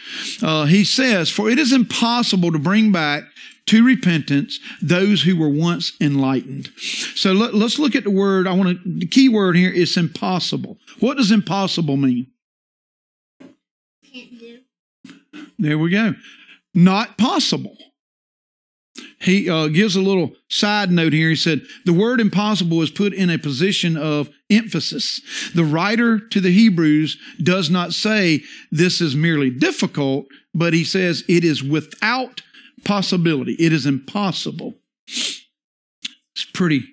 [0.41, 3.25] Uh, he says, For it is impossible to bring back
[3.67, 6.71] to repentance those who were once enlightened.
[6.79, 8.47] So let, us look at the word.
[8.47, 10.79] I want to, the key word here is impossible.
[10.99, 12.25] What does impossible mean?
[14.11, 14.59] Can't do.
[15.59, 16.15] There we go.
[16.73, 17.77] Not possible
[19.25, 21.29] he uh, gives a little side note here.
[21.29, 25.19] He said, The word impossible is put in a position of emphasis.
[25.55, 31.23] The writer to the Hebrews does not say this is merely difficult, but he says
[31.27, 32.43] it is without
[32.83, 33.53] possibility.
[33.53, 34.75] It is impossible.
[35.07, 36.83] It's pretty,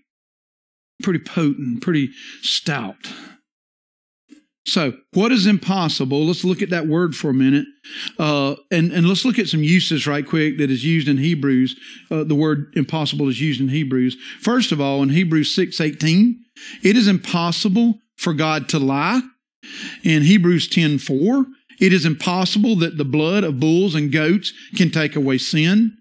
[1.02, 3.12] pretty potent, pretty stout.
[4.64, 6.24] So, what is impossible?
[6.24, 7.66] Let's look at that word for a minute.
[8.18, 11.78] Uh, and, and let's look at some uses right quick that is used in Hebrews.
[12.10, 14.16] Uh, the word impossible is used in Hebrews.
[14.40, 16.44] First of all, in Hebrews 6 18,
[16.84, 19.20] it is impossible for God to lie.
[20.04, 21.44] In Hebrews 10 4,
[21.80, 25.96] it is impossible that the blood of bulls and goats can take away sin.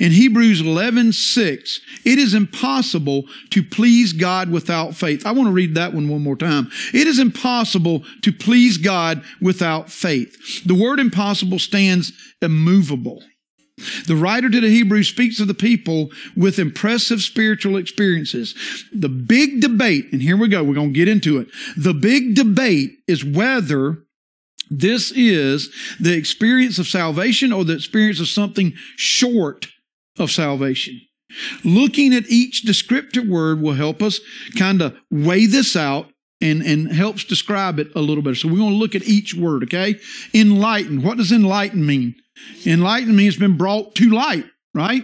[0.00, 5.26] In Hebrews 11, 6, it is impossible to please God without faith.
[5.26, 6.70] I want to read that one one more time.
[6.92, 10.64] It is impossible to please God without faith.
[10.64, 13.22] The word impossible stands immovable.
[14.06, 18.54] The writer to the Hebrews speaks of the people with impressive spiritual experiences.
[18.92, 21.48] The big debate, and here we go, we're going to get into it.
[21.76, 24.03] The big debate is whether
[24.80, 29.66] this is the experience of salvation or the experience of something short
[30.18, 31.00] of salvation.
[31.64, 34.20] Looking at each descriptive word will help us
[34.56, 36.08] kind of weigh this out
[36.40, 38.36] and, and helps describe it a little better.
[38.36, 39.98] So we're going to look at each word, okay?
[40.32, 41.02] Enlighten.
[41.02, 42.14] What does enlighten mean?
[42.66, 45.02] Enlighten means been brought to light, right?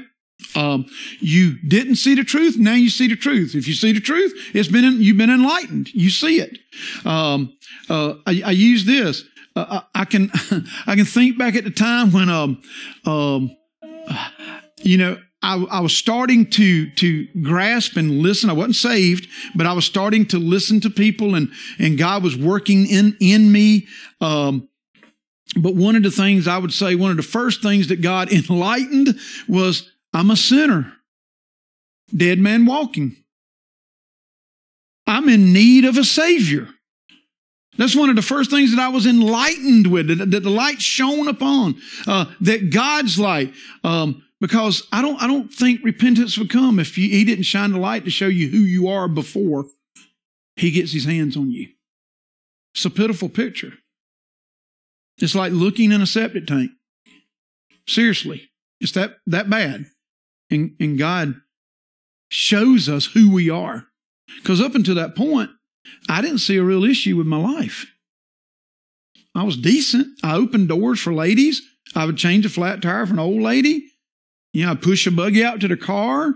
[0.55, 0.87] Um,
[1.21, 2.57] you didn't see the truth.
[2.59, 3.55] Now you see the truth.
[3.55, 5.93] If you see the truth, it's been, you've been enlightened.
[5.95, 6.59] You see it.
[7.05, 7.57] Um,
[7.89, 9.25] uh, I, I, use this.
[9.57, 10.31] Uh, I, I, can,
[10.87, 12.63] I can think back at the time when, um,
[13.05, 13.57] um,
[14.83, 18.51] you know, I, I, was starting to to grasp and listen.
[18.51, 22.37] I wasn't saved, but I was starting to listen to people, and and God was
[22.37, 23.87] working in in me.
[24.21, 24.69] Um,
[25.57, 28.31] but one of the things I would say, one of the first things that God
[28.33, 30.93] enlightened was, I'm a sinner,
[32.15, 33.17] dead man walking.
[35.07, 36.69] I'm in need of a savior.
[37.81, 41.29] That's one of the first things that I was enlightened with, that, the light shone
[41.29, 43.55] upon, uh, that God's light.
[43.83, 47.73] Um, because I don't, I don't think repentance would come if you, he didn't shine
[47.73, 49.65] the light to show you who you are before
[50.57, 51.69] he gets his hands on you.
[52.75, 53.73] It's a pitiful picture.
[55.17, 56.73] It's like looking in a septic tank.
[57.89, 59.87] Seriously, it's that, that bad.
[60.51, 61.37] And, and God
[62.29, 63.87] shows us who we are.
[64.37, 65.49] Because up until that point,
[66.09, 67.87] I didn't see a real issue with my life.
[69.35, 70.09] I was decent.
[70.23, 71.63] I opened doors for ladies.
[71.95, 73.91] I would change a flat tire for an old lady.
[74.53, 76.35] You know, I'd push a buggy out to the car.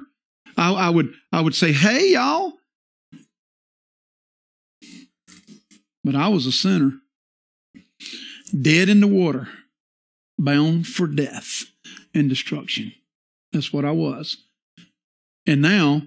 [0.56, 2.52] I, I would I would say, hey, y'all.
[6.04, 6.92] But I was a sinner,
[8.60, 9.48] dead in the water,
[10.38, 11.64] bound for death
[12.14, 12.92] and destruction.
[13.52, 14.36] That's what I was.
[15.46, 16.02] And now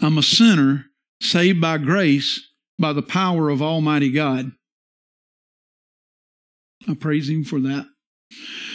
[0.00, 0.86] I'm a sinner
[1.22, 2.49] saved by grace
[2.80, 4.52] by the power of Almighty God.
[6.88, 7.86] I praise Him for that.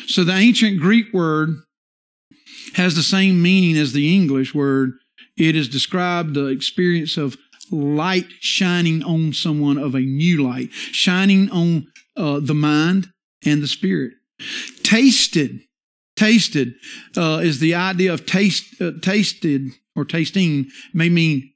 [0.07, 1.55] So the ancient Greek word
[2.75, 4.91] has the same meaning as the English word.
[5.37, 7.37] It is described the experience of
[7.71, 13.07] light shining on someone of a new light, shining on uh, the mind
[13.43, 14.13] and the spirit.
[14.83, 15.61] Tasted,
[16.15, 16.75] tasted
[17.17, 21.51] uh, is the idea of taste, uh, tasted or tasting may mean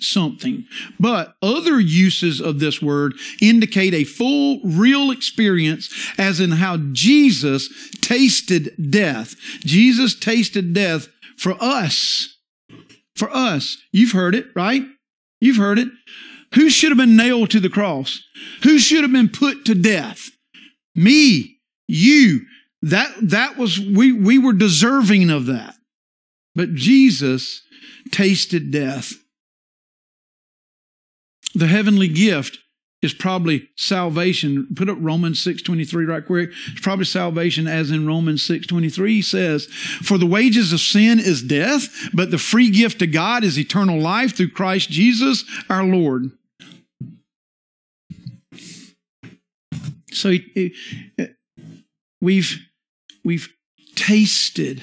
[0.00, 0.66] something.
[0.98, 7.68] But other uses of this word indicate a full, real experience, as in how Jesus
[8.00, 9.34] tasted death.
[9.60, 12.36] Jesus tasted death for us.
[13.16, 13.78] For us.
[13.92, 14.82] You've heard it, right?
[15.40, 15.88] You've heard it.
[16.54, 18.22] Who should have been nailed to the cross?
[18.62, 20.30] Who should have been put to death?
[20.94, 22.42] Me, you.
[22.82, 25.74] That, that was, we, we were deserving of that.
[26.54, 27.62] But Jesus
[28.10, 29.12] tasted death
[31.54, 32.58] the heavenly gift
[33.04, 34.66] is probably salvation.
[34.74, 36.50] Put up Romans 6.23 right quick.
[36.72, 42.08] It's probably salvation as in Romans 6.23 says, For the wages of sin is death,
[42.14, 46.32] but the free gift of God is eternal life through Christ Jesus our Lord.
[50.10, 50.32] So
[52.20, 52.58] we've,
[53.22, 53.48] we've
[53.96, 54.82] tasted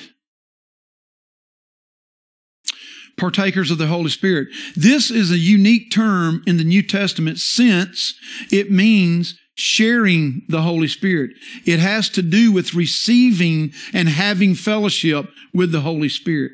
[3.22, 4.50] partakers of the Holy Spirit.
[4.76, 8.16] This is a unique term in the New Testament since
[8.52, 11.32] it means sharing the Holy Spirit.
[11.66, 16.54] It has to do with receiving and having fellowship with the Holy Spirit.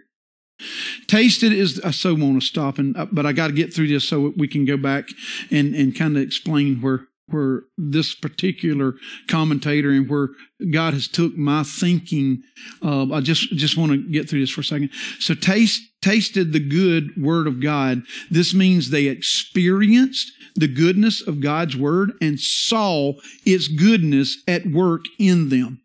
[1.08, 3.88] Tasted is, I so want to stop, and uh, but I got to get through
[3.88, 5.08] this so we can go back
[5.50, 8.96] and, and kind of explain where where this particular
[9.28, 10.30] commentator and where
[10.72, 12.44] God has took my thinking.
[12.84, 14.92] Uh, I just just want to get through this for a second.
[15.20, 18.04] So taste tasted the good word of God.
[18.30, 23.14] This means they experienced the goodness of God's word and saw
[23.46, 25.82] its goodness at work in them.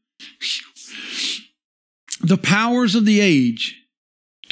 [2.20, 3.81] The powers of the age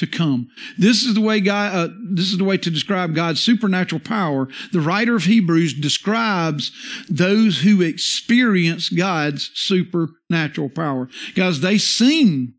[0.00, 0.48] to come.
[0.76, 4.48] This is the way God, uh, this is the way to describe God's supernatural power.
[4.72, 6.72] The writer of Hebrews describes
[7.08, 11.08] those who experience God's supernatural power.
[11.34, 12.54] Guys, they sing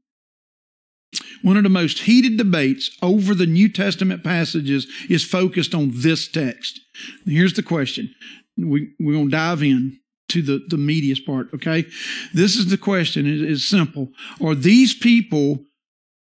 [1.41, 6.27] one of the most heated debates over the New Testament passages is focused on this
[6.27, 6.79] text.
[7.25, 8.13] Here's the question.
[8.55, 9.99] We, we're going to dive in
[10.29, 11.85] to the, the meatiest part, okay?
[12.33, 13.25] This is the question.
[13.25, 14.09] It is simple.
[14.41, 15.65] Are these people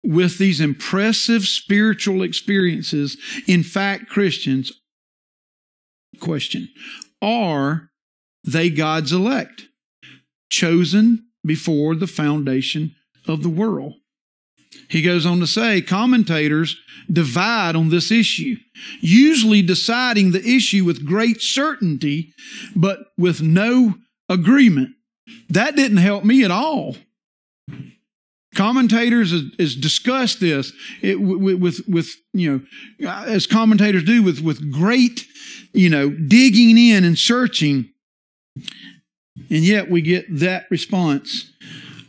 [0.03, 4.71] with these impressive spiritual experiences, in fact, Christians,
[6.19, 6.69] question,
[7.21, 7.89] are
[8.43, 9.67] they God's elect,
[10.49, 12.95] chosen before the foundation
[13.27, 13.95] of the world?
[14.87, 16.77] He goes on to say, commentators
[17.11, 18.57] divide on this issue,
[19.01, 22.33] usually deciding the issue with great certainty,
[22.75, 23.95] but with no
[24.29, 24.89] agreement.
[25.49, 26.95] That didn't help me at all.
[28.59, 32.67] Commentators has, discussed this it, with, with, with, you
[32.99, 35.25] know, as commentators do with, with great,
[35.71, 37.89] you know, digging in and searching.
[38.57, 41.53] And yet we get that response.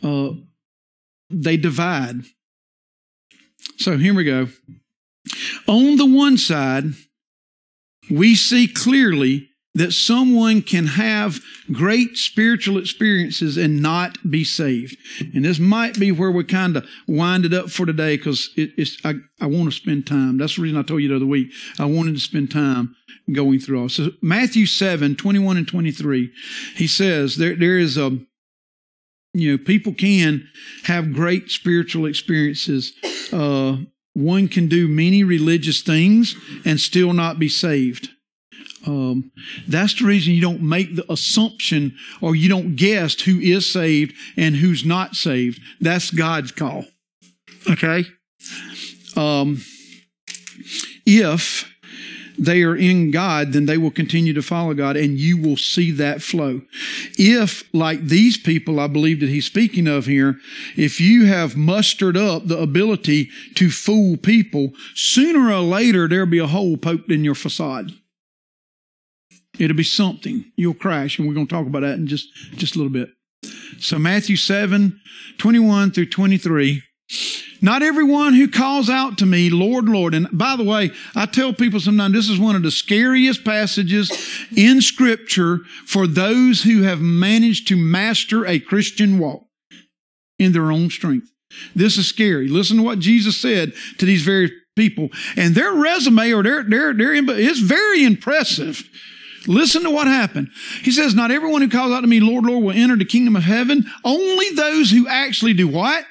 [0.03, 0.31] Uh,
[1.29, 2.25] they divide.
[3.77, 4.49] So here we go.
[5.69, 6.83] On the one side,
[8.09, 11.39] we see clearly that someone can have
[11.71, 14.97] great spiritual experiences and not be saved.
[15.33, 18.71] And this might be where we kind of wind it up for today because it,
[18.77, 20.37] it's, I, I want to spend time.
[20.37, 21.51] That's the reason I told you the other week.
[21.79, 22.95] I wanted to spend time
[23.31, 23.89] going through all.
[23.89, 26.31] So Matthew 7, 21 and 23,
[26.75, 28.19] he says there, there is a,
[29.33, 30.49] you know, people can
[30.83, 32.91] have great spiritual experiences.
[33.31, 33.77] Uh,
[34.13, 38.09] one can do many religious things and still not be saved.
[38.85, 39.31] Um,
[39.67, 44.15] that's the reason you don't make the assumption or you don't guess who is saved
[44.35, 45.61] and who's not saved.
[45.79, 46.85] That's God's call.
[47.69, 48.05] Okay?
[49.15, 49.61] Um,
[51.05, 51.71] if
[52.37, 55.91] they are in God, then they will continue to follow God and you will see
[55.91, 56.61] that flow.
[57.17, 60.37] If, like these people I believe that he's speaking of here,
[60.75, 66.39] if you have mustered up the ability to fool people, sooner or later there'll be
[66.39, 67.91] a hole poked in your facade.
[69.59, 70.51] It'll be something.
[70.55, 73.09] You'll crash, and we're going to talk about that in just, just a little bit.
[73.79, 74.99] So Matthew 7,
[75.37, 76.83] 21 through 23.
[77.63, 80.15] Not everyone who calls out to me, Lord, Lord.
[80.15, 84.11] And by the way, I tell people sometimes this is one of the scariest passages
[84.55, 89.45] in Scripture for those who have managed to master a Christian walk
[90.39, 91.29] in their own strength.
[91.75, 92.47] This is scary.
[92.47, 95.09] Listen to what Jesus said to these very people.
[95.35, 98.89] And their resume or their, their, their, is very impressive.
[99.47, 100.49] Listen to what happened.
[100.81, 103.35] He says, Not everyone who calls out to me, Lord, Lord, will enter the kingdom
[103.35, 103.85] of heaven.
[104.03, 106.05] Only those who actually do what?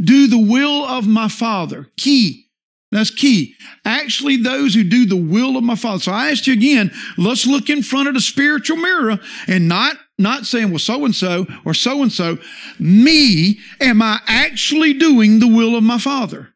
[0.00, 1.88] Do the will of my Father.
[1.96, 2.44] Key.
[2.92, 3.54] That's key.
[3.84, 5.98] Actually, those who do the will of my Father.
[5.98, 9.18] So I asked you again, let's look in front of the spiritual mirror
[9.48, 12.38] and not, not saying, well, so and so or so and so.
[12.78, 16.54] Me, am I actually doing the will of my Father?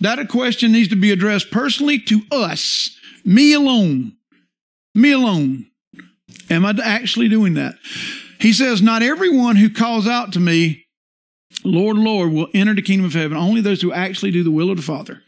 [0.00, 4.15] That a question needs to be addressed personally to us, me alone
[4.96, 5.66] me alone.
[6.50, 7.74] Am I actually doing that?
[8.40, 10.86] He says, Not everyone who calls out to me,
[11.64, 13.36] Lord, Lord, will enter the kingdom of heaven.
[13.36, 15.22] Only those who actually do the will of the Father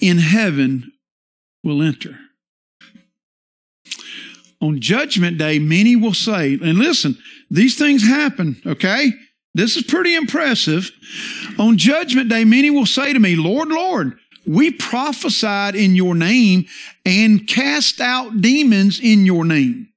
[0.00, 0.92] in heaven
[1.62, 2.18] will enter.
[4.60, 7.18] On judgment day, many will say, and listen,
[7.50, 9.12] these things happen, okay?
[9.54, 10.90] This is pretty impressive.
[11.58, 16.66] On judgment day, many will say to me, Lord, Lord, we prophesied in your name
[17.04, 19.88] and cast out demons in your name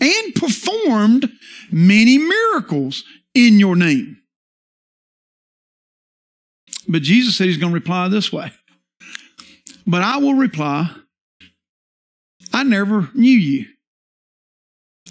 [0.00, 1.30] and performed
[1.70, 3.04] many miracles
[3.34, 4.18] in your name.
[6.88, 8.52] But Jesus said he's going to reply this way.
[9.86, 10.90] But I will reply,
[12.52, 13.66] I never knew you.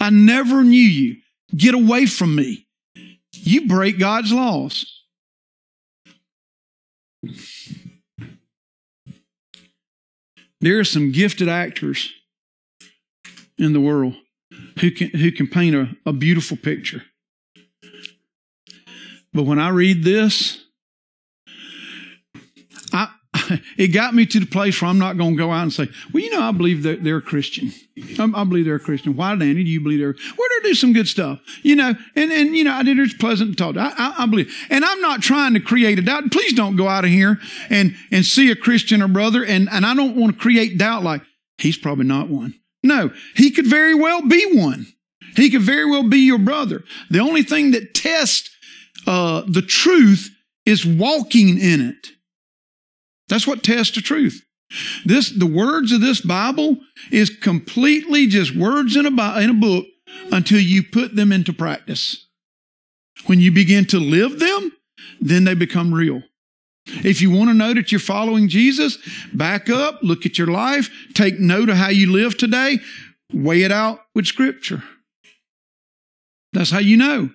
[0.01, 1.17] I never knew you.
[1.55, 2.67] Get away from me.
[3.31, 4.85] You break God's laws.
[10.61, 12.11] There are some gifted actors
[13.57, 14.15] in the world
[14.79, 17.03] who can, who can paint a, a beautiful picture.
[19.33, 20.65] But when I read this,
[23.77, 25.87] it got me to the place where I'm not going to go out and say,
[26.13, 27.71] well, you know, I believe that they're a Christian.
[28.17, 29.15] I, I believe they're a Christian.
[29.15, 31.95] Why, Danny, do you believe they're, We're well, they do some good stuff, you know,
[32.15, 33.77] and, and, you know, I did, it's pleasant to talk.
[33.77, 36.31] I, I, I believe, and I'm not trying to create a doubt.
[36.31, 37.39] Please don't go out of here
[37.69, 39.43] and, and see a Christian or brother.
[39.43, 41.21] And, and I don't want to create doubt like
[41.57, 42.55] he's probably not one.
[42.83, 44.87] No, he could very well be one.
[45.35, 46.83] He could very well be your brother.
[47.09, 48.49] The only thing that tests
[49.05, 50.29] uh, the truth
[50.65, 52.07] is walking in it.
[53.29, 54.45] That's what tests the truth.
[55.05, 56.77] This, the words of this Bible
[57.11, 59.85] is completely just words in a, in a book
[60.31, 62.27] until you put them into practice.
[63.25, 64.71] When you begin to live them,
[65.19, 66.23] then they become real.
[66.85, 68.97] If you want to know that you're following Jesus,
[69.33, 72.79] back up, look at your life, take note of how you live today,
[73.31, 74.83] weigh it out with Scripture.
[76.53, 77.29] That's how you know.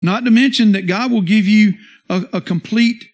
[0.00, 1.74] Not to mention that God will give you
[2.08, 3.04] a, a complete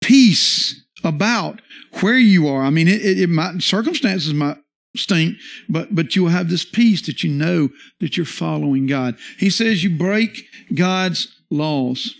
[0.00, 1.60] peace about
[2.00, 2.62] where you are.
[2.62, 4.56] I mean, it, it, it might, circumstances might
[4.96, 5.36] stink,
[5.68, 7.68] but, but you'll have this peace that you know
[8.00, 9.16] that you're following God.
[9.38, 10.44] He says you break
[10.74, 12.14] God's laws.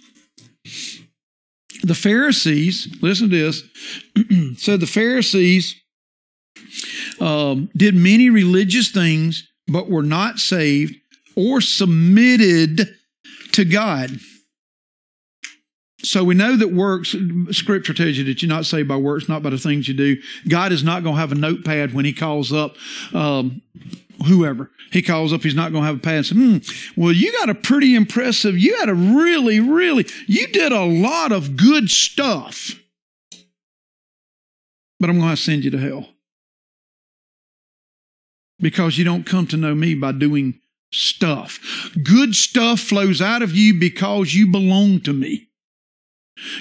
[1.83, 3.63] The Pharisees, listen to this,
[4.63, 5.81] said the Pharisees
[7.21, 10.95] um, did many religious things, but were not saved
[11.37, 12.89] or submitted
[13.53, 14.11] to God.
[16.05, 17.17] So we know that works,
[17.51, 20.21] scripture tells you that you're not saved by works, not by the things you do.
[20.49, 22.77] God is not going to have a notepad when he calls up,
[23.13, 23.63] um,
[24.27, 26.59] whoever he calls up, he's not going to have a pad hmm,
[26.97, 31.33] well, you got a pretty impressive, you had a really, really, you did a lot
[31.33, 32.79] of good stuff,
[35.01, 36.09] but I'm going to send you to hell
[38.61, 40.61] because you don't come to know me by doing
[40.93, 41.59] stuff.
[42.03, 45.49] Good stuff flows out of you because you belong to me.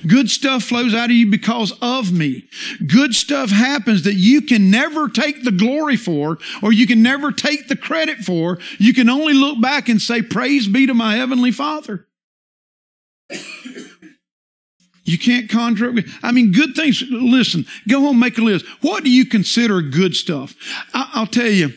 [0.05, 2.47] Good stuff flows out of you because of me.
[2.85, 7.31] Good stuff happens that you can never take the glory for, or you can never
[7.31, 8.59] take the credit for.
[8.77, 12.07] You can only look back and say, Praise be to my heavenly Father.
[15.05, 15.95] You can't conjure up.
[16.21, 17.03] I mean, good things.
[17.09, 18.65] Listen, go home, make a list.
[18.81, 20.55] What do you consider good stuff?
[20.93, 21.73] I, will tell you,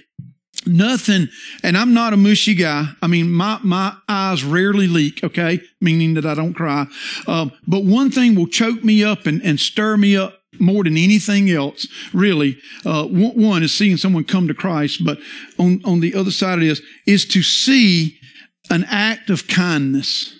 [0.66, 1.28] nothing,
[1.62, 2.88] and I'm not a mushy guy.
[3.00, 5.60] I mean, my, my eyes rarely leak, okay?
[5.80, 6.86] Meaning that I don't cry.
[7.26, 10.96] Um, but one thing will choke me up and, and stir me up more than
[10.96, 12.58] anything else, really.
[12.84, 15.18] Uh, one is seeing someone come to Christ, but
[15.58, 18.18] on, on the other side of this is to see
[18.70, 20.32] an act of kindness.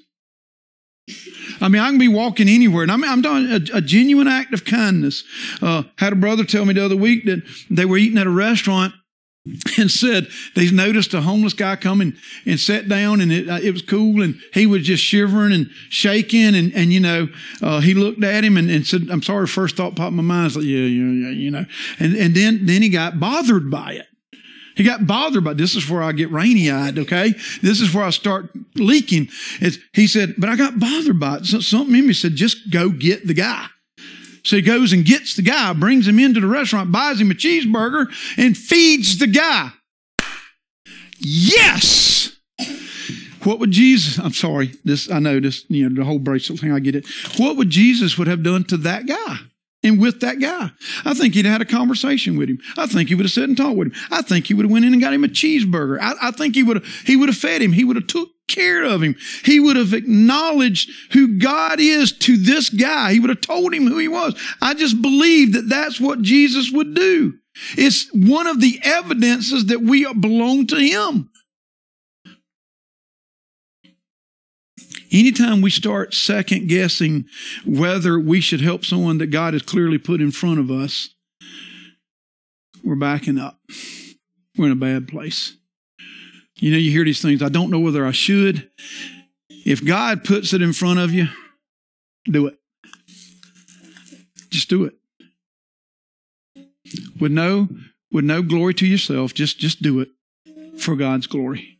[1.60, 4.52] I mean, I can be walking anywhere, and I'm, I'm doing a, a genuine act
[4.52, 5.22] of kindness.
[5.62, 8.30] Uh, had a brother tell me the other week that they were eating at a
[8.30, 8.92] restaurant,
[9.78, 13.72] and said they noticed a homeless guy coming and sat down and it, uh, it
[13.72, 17.28] was cool and he was just shivering and shaking and, and you know
[17.62, 20.22] uh, he looked at him and, and, said i'm sorry first thought popped in my
[20.22, 21.64] mind was like yeah yeah yeah you know
[21.98, 24.06] and, and then then he got bothered by it
[24.76, 27.32] he got bothered by this is where I get rainy eyed, okay?
[27.62, 29.28] This is where I start leaking.
[29.58, 31.46] It's, he said, but I got bothered by it.
[31.46, 33.68] So something in me said, just go get the guy.
[34.46, 37.34] So he goes and gets the guy, brings him into the restaurant, buys him a
[37.34, 38.06] cheeseburger,
[38.38, 39.72] and feeds the guy.
[41.18, 42.36] Yes!
[43.42, 46.70] What would Jesus, I'm sorry, this, I know this, you know, the whole bracelet thing,
[46.70, 47.08] I get it.
[47.38, 49.38] What would Jesus would have done to that guy?
[49.82, 50.70] and with that guy.
[51.04, 52.58] I think he'd have had a conversation with him.
[52.76, 53.94] I think he would have sat and talked with him.
[54.10, 56.00] I think he would have went in and got him a cheeseburger.
[56.00, 57.72] I, I think he would have he would have fed him.
[57.72, 59.16] He would have took care of him.
[59.44, 63.12] He would have acknowledged who God is to this guy.
[63.12, 64.34] He would have told him who he was.
[64.60, 67.34] I just believe that that's what Jesus would do.
[67.76, 71.30] It's one of the evidences that we belong to him.
[75.12, 77.26] Anytime we start second guessing
[77.64, 81.10] whether we should help someone that God has clearly put in front of us,
[82.84, 83.58] we're backing up.
[84.56, 85.56] We're in a bad place.
[86.56, 87.42] You know, you hear these things.
[87.42, 88.70] I don't know whether I should.
[89.48, 91.28] If God puts it in front of you,
[92.24, 92.58] do it.
[94.50, 94.94] Just do it.
[97.20, 97.68] With no,
[98.10, 100.08] with no glory to yourself, just, just do it
[100.78, 101.75] for God's glory.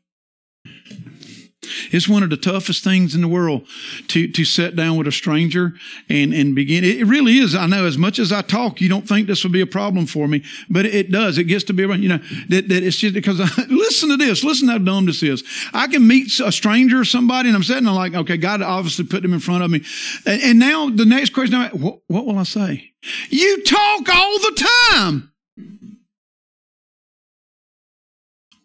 [1.93, 3.67] It's one of the toughest things in the world
[4.09, 5.75] to, to sit down with a stranger
[6.09, 6.85] and, and begin.
[6.85, 7.55] It really is.
[7.55, 10.07] I know as much as I talk, you don't think this will be a problem
[10.07, 11.39] for me, but it does.
[11.39, 14.17] It gets to be, around, you know, that, that it's just because I, listen to
[14.17, 14.45] this.
[14.45, 15.45] Listen how dumb this is.
[15.73, 19.05] I can meet a stranger or somebody and I'm sitting there like, okay, God obviously
[19.05, 19.83] put them in front of me.
[20.25, 22.93] And, and now the next question, what, what will I say?
[23.31, 24.67] You talk all the
[24.99, 25.33] time.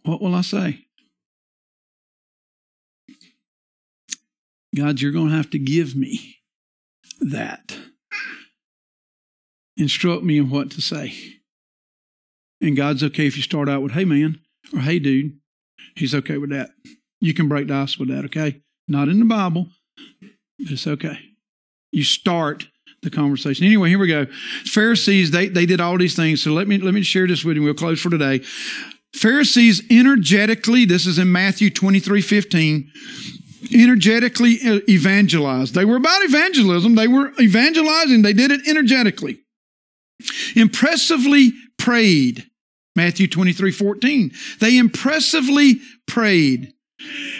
[0.03, 0.85] What will I say?
[4.75, 6.37] God, you're going to have to give me
[7.19, 7.77] that.
[9.77, 11.13] Instruct me in what to say.
[12.61, 14.39] And God's okay if you start out with, hey, man,
[14.73, 15.37] or hey, dude.
[15.95, 16.69] He's okay with that.
[17.19, 18.61] You can break the ice with that, okay?
[18.87, 19.67] Not in the Bible,
[20.21, 21.19] but it's okay.
[21.91, 22.67] You start
[23.01, 23.65] the conversation.
[23.65, 24.27] Anyway, here we go.
[24.65, 26.41] Pharisees, they, they did all these things.
[26.41, 27.63] So let me let me share this with you.
[27.63, 28.41] We'll close for today.
[29.13, 32.91] Pharisees energetically, this is in Matthew 23, 15,
[33.73, 34.59] energetically
[34.89, 35.73] evangelized.
[35.73, 36.95] They were about evangelism.
[36.95, 38.21] They were evangelizing.
[38.21, 39.39] They did it energetically.
[40.55, 42.49] Impressively prayed.
[42.95, 44.31] Matthew 23, 14.
[44.59, 46.73] They impressively prayed.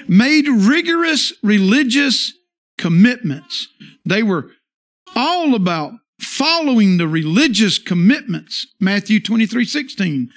[0.08, 2.34] Made rigorous religious
[2.78, 3.68] commitments.
[4.06, 4.52] They were
[5.16, 8.68] all about following the religious commitments.
[8.80, 10.32] Matthew 23, 16.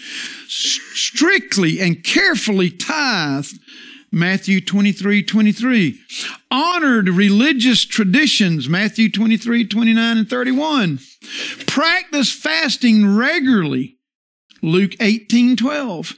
[0.48, 3.58] Strictly and carefully tithed
[4.14, 6.00] Matthew 23, 23.
[6.48, 11.00] Honored religious traditions, Matthew 23, 29 and 31.
[11.66, 13.98] Practice fasting regularly,
[14.62, 16.14] Luke 18, 12.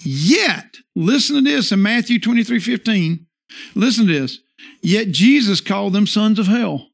[0.00, 3.26] Yet, listen to this in Matthew 23, 15.
[3.76, 4.40] Listen to this.
[4.82, 6.88] Yet Jesus called them sons of hell.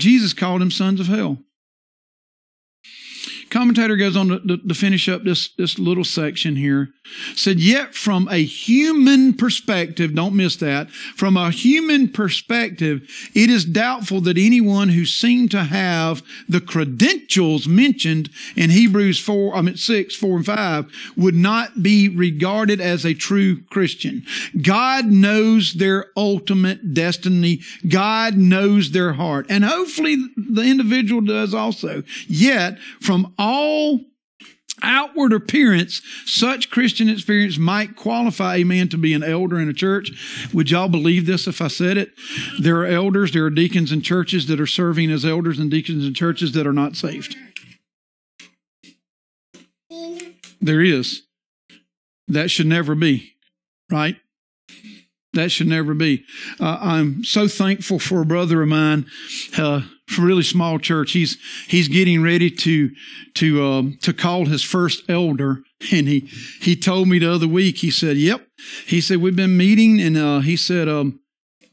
[0.00, 1.38] Jesus called them sons of hell.
[3.50, 6.90] Commentator goes on to, to, to, finish up this, this little section here.
[7.34, 13.64] Said, yet from a human perspective, don't miss that, from a human perspective, it is
[13.64, 19.76] doubtful that anyone who seemed to have the credentials mentioned in Hebrews 4, I mean
[19.76, 24.24] 6, 4 and 5 would not be regarded as a true Christian.
[24.60, 27.60] God knows their ultimate destiny.
[27.88, 29.46] God knows their heart.
[29.48, 32.02] And hopefully the individual does also.
[32.28, 34.00] Yet, from all
[34.82, 39.72] outward appearance, such Christian experience might qualify a man to be an elder in a
[39.72, 40.10] church.
[40.52, 42.10] Would y'all believe this if I said it?
[42.60, 46.06] There are elders, there are deacons in churches that are serving as elders and deacons
[46.06, 47.36] in churches that are not saved.
[50.60, 51.22] There is.
[52.28, 53.34] That should never be,
[53.90, 54.16] right?
[55.32, 56.24] That should never be.
[56.58, 59.06] Uh, I'm so thankful for a brother of mine.
[59.56, 59.82] Uh,
[60.18, 61.12] really small church.
[61.12, 62.90] He's he's getting ready to
[63.34, 66.28] to um, to call his first elder, and he
[66.60, 67.78] he told me the other week.
[67.78, 68.46] He said, "Yep."
[68.86, 71.20] He said we've been meeting, and uh, he said um,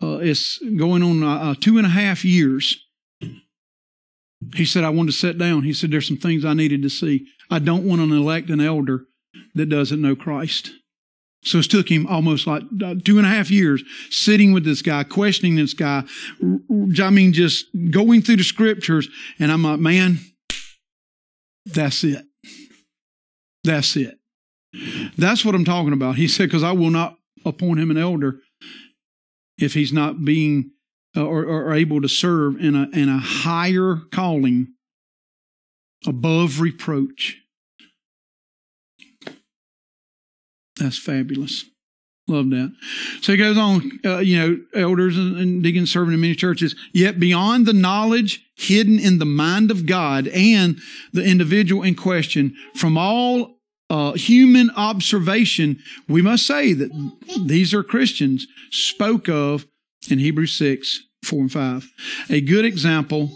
[0.01, 2.77] uh, it's going on uh, uh, two and a half years.
[4.55, 5.63] He said I wanted to sit down.
[5.63, 7.27] He said there's some things I needed to see.
[7.49, 9.05] I don't want to elect an elder
[9.55, 10.71] that doesn't know Christ.
[11.43, 14.81] So it took him almost like uh, two and a half years sitting with this
[14.81, 16.03] guy, questioning this guy.
[16.49, 19.07] I mean, just going through the scriptures.
[19.39, 20.19] And I'm like, man,
[21.65, 22.25] that's it.
[23.63, 24.19] That's it.
[25.17, 26.15] That's what I'm talking about.
[26.15, 28.39] He said, because I will not appoint him an elder
[29.57, 30.71] if he's not being
[31.15, 34.73] uh, or, or able to serve in a, in a higher calling
[36.07, 37.42] above reproach.
[40.78, 41.65] That's fabulous.
[42.28, 42.74] Love that.
[43.21, 46.74] So he goes on, uh, you know, elders and, and deacons serving in many churches,
[46.93, 50.80] yet beyond the knowledge hidden in the mind of God and
[51.11, 53.57] the individual in question, from all
[53.89, 56.91] uh, human observation, we must say that
[57.45, 59.67] these are Christians spoke of
[60.09, 61.91] in Hebrews 6, 4 and 5.
[62.30, 63.32] A good example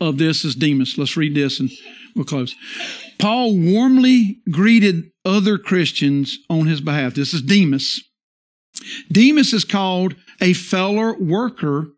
[0.00, 0.98] of this is Demas.
[0.98, 1.70] Let's read this and
[2.14, 2.54] we'll close.
[3.18, 7.14] Paul warmly greeted other Christians on his behalf.
[7.14, 8.02] This is Demas.
[9.10, 11.88] Demas is called a fellow worker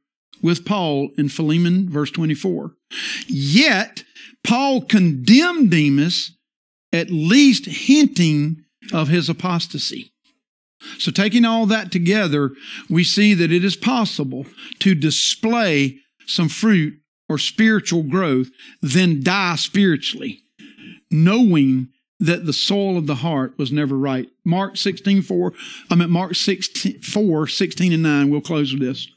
[0.42, 2.72] with Paul in Philemon, verse 24.
[3.26, 4.04] Yet,
[4.44, 6.36] Paul condemned Demas,
[6.92, 10.12] at least hinting of his apostasy.
[10.98, 12.52] So, taking all that together,
[12.88, 14.46] we see that it is possible
[14.78, 18.48] to display some fruit or spiritual growth,
[18.80, 20.44] then die spiritually
[21.10, 21.88] knowing
[22.20, 24.28] that the soil of the heart was never right.
[24.44, 25.52] Mark 16, 4,
[25.90, 28.30] I'm at Mark 16, 4, 16 and 9.
[28.30, 29.08] We'll close with this.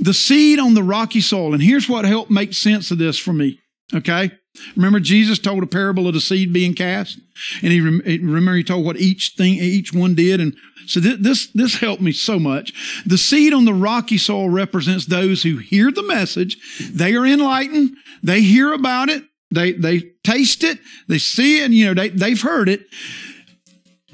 [0.00, 1.54] The seed on the rocky soil.
[1.54, 3.60] And here's what helped make sense of this for me.
[3.94, 4.32] Okay.
[4.76, 7.18] Remember Jesus told a parable of the seed being cast?
[7.62, 10.40] And he, remember he told what each thing, each one did.
[10.40, 10.56] And
[10.86, 13.02] so this, this helped me so much.
[13.04, 16.58] The seed on the rocky soil represents those who hear the message.
[16.80, 17.96] They are enlightened.
[18.22, 19.24] They hear about it.
[19.54, 20.78] They, they taste it,
[21.08, 22.86] they see it, and, you know, they, they've heard it.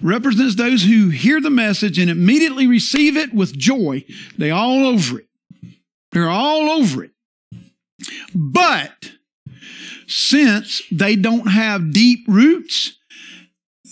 [0.02, 4.04] Represents those who hear the message and immediately receive it with joy.
[4.38, 5.26] They all over it.
[6.12, 7.10] They're all over it.
[8.34, 9.12] But
[10.06, 12.98] since they don't have deep roots,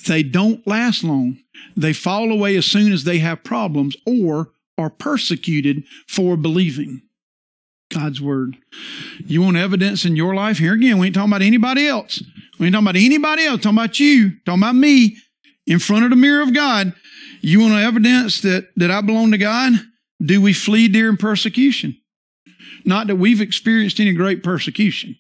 [0.07, 1.39] they don't last long.
[1.77, 7.03] They fall away as soon as they have problems or are persecuted for believing.
[7.91, 8.57] God's word.
[9.25, 10.59] You want evidence in your life?
[10.59, 12.23] Here again, we ain't talking about anybody else.
[12.59, 13.63] We ain't talking about anybody else.
[13.63, 14.33] Talking about you.
[14.45, 15.17] Talking about me
[15.67, 16.93] in front of the mirror of God.
[17.41, 19.73] You want evidence that, that I belong to God?
[20.21, 21.97] Do we flee during persecution?
[22.85, 25.17] Not that we've experienced any great persecution.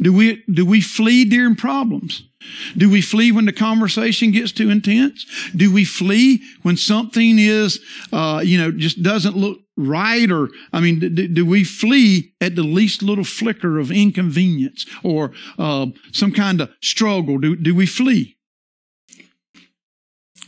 [0.00, 2.27] Do we, do we flee during problems?
[2.76, 5.26] Do we flee when the conversation gets too intense?
[5.56, 7.80] Do we flee when something is,
[8.12, 10.30] uh, you know, just doesn't look right?
[10.30, 15.32] Or, I mean, do, do we flee at the least little flicker of inconvenience or
[15.58, 17.38] uh, some kind of struggle?
[17.38, 18.36] Do, do we flee?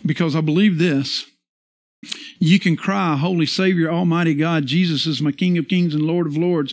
[0.05, 1.27] Because I believe this.
[2.39, 6.27] You can cry, Holy Savior, Almighty God, Jesus is my King of Kings and Lord
[6.27, 6.73] of Lords.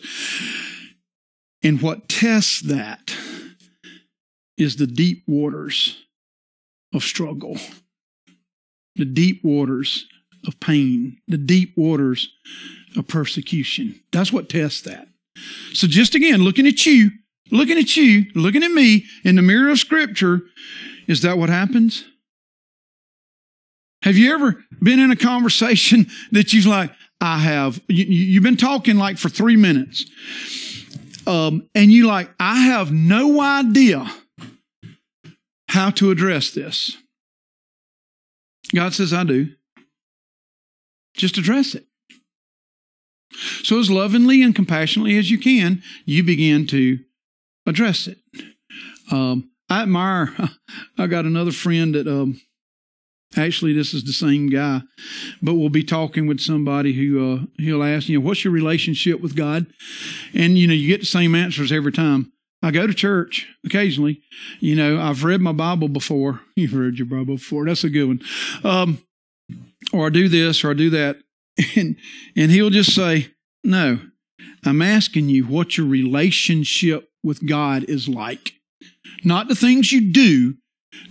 [1.61, 3.18] And what tests that
[4.58, 6.03] is the deep waters
[6.93, 7.58] of struggle,
[8.95, 10.08] the deep waters
[10.47, 12.30] of pain, the deep waters
[12.95, 13.99] of persecution.
[14.12, 15.08] That's what tests that.
[15.74, 17.12] So, just again, looking at you,
[17.51, 20.41] looking at you, looking at me in the mirror of Scripture,
[21.08, 22.05] is that what happens?
[24.03, 28.58] Have you ever been in a conversation that you've like, I have, you, you've been
[28.58, 30.05] talking like for three minutes
[31.26, 34.10] um, and you like, I have no idea
[35.70, 36.97] how to address this.
[38.74, 39.49] God says, I do.
[41.15, 41.86] Just address it.
[43.63, 46.99] So, as lovingly and compassionately as you can, you begin to
[47.65, 48.18] address it.
[49.11, 50.34] Um, I admire,
[50.97, 52.39] I got another friend that, um,
[53.36, 54.82] actually, this is the same guy,
[55.41, 59.22] but we'll be talking with somebody who uh, he'll ask, you know, what's your relationship
[59.22, 59.68] with God?
[60.34, 62.32] And, you know, you get the same answers every time.
[62.64, 64.22] I go to church occasionally.
[64.60, 66.41] You know, I've read my Bible before.
[66.55, 67.66] You've read your Bible before.
[67.66, 68.22] That's a good one.
[68.64, 69.03] Um,
[69.93, 71.18] or I do this or I do that.
[71.76, 71.95] And,
[72.36, 73.32] and he'll just say,
[73.64, 73.99] No,
[74.64, 78.53] I'm asking you what your relationship with God is like.
[79.24, 80.55] Not the things you do,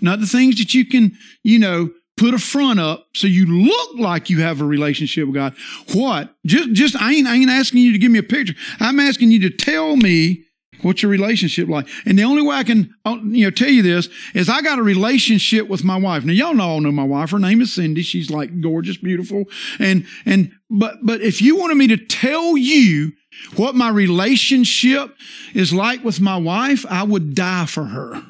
[0.00, 3.98] not the things that you can, you know, put a front up so you look
[3.98, 5.54] like you have a relationship with God.
[5.92, 6.34] What?
[6.46, 8.54] Just, just I ain't, I ain't asking you to give me a picture.
[8.80, 10.45] I'm asking you to tell me
[10.82, 11.88] What's your relationship like?
[12.04, 14.78] And the only way I can, uh, you know, tell you this is I got
[14.78, 16.24] a relationship with my wife.
[16.24, 17.30] Now y'all know all know my wife.
[17.30, 18.02] Her name is Cindy.
[18.02, 19.44] She's like gorgeous, beautiful.
[19.78, 23.12] And, and, but, but if you wanted me to tell you
[23.56, 25.14] what my relationship
[25.54, 28.22] is like with my wife, I would die for her.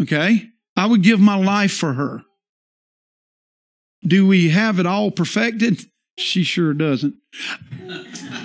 [0.00, 0.50] Okay?
[0.76, 2.22] I would give my life for her.
[4.06, 5.80] Do we have it all perfected?
[6.16, 7.14] She sure doesn't.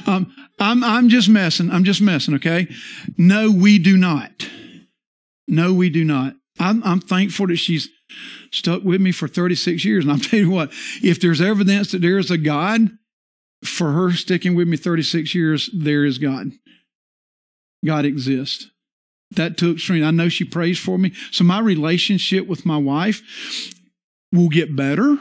[0.05, 1.72] Um, I'm, I'm just messing.
[1.72, 2.68] I'm just messing, okay?
[3.18, 4.47] No, we do not.
[5.47, 6.36] No, we do not.
[6.60, 7.89] I'm, I'm thankful that she's
[8.51, 10.06] stuck with me for 36 years.
[10.06, 12.89] And I'll tell you what, if there's evidence that there is a God,
[13.64, 16.51] for her sticking with me 36 years, there is God.
[17.86, 18.68] God exists.
[19.32, 20.06] That took strength.
[20.06, 21.14] I know she prays for me.
[21.32, 23.22] So my relationship with my wife
[24.32, 25.18] will get better,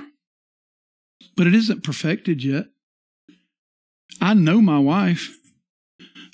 [1.36, 2.66] but it isn't perfected yet.
[4.20, 5.36] I know my wife.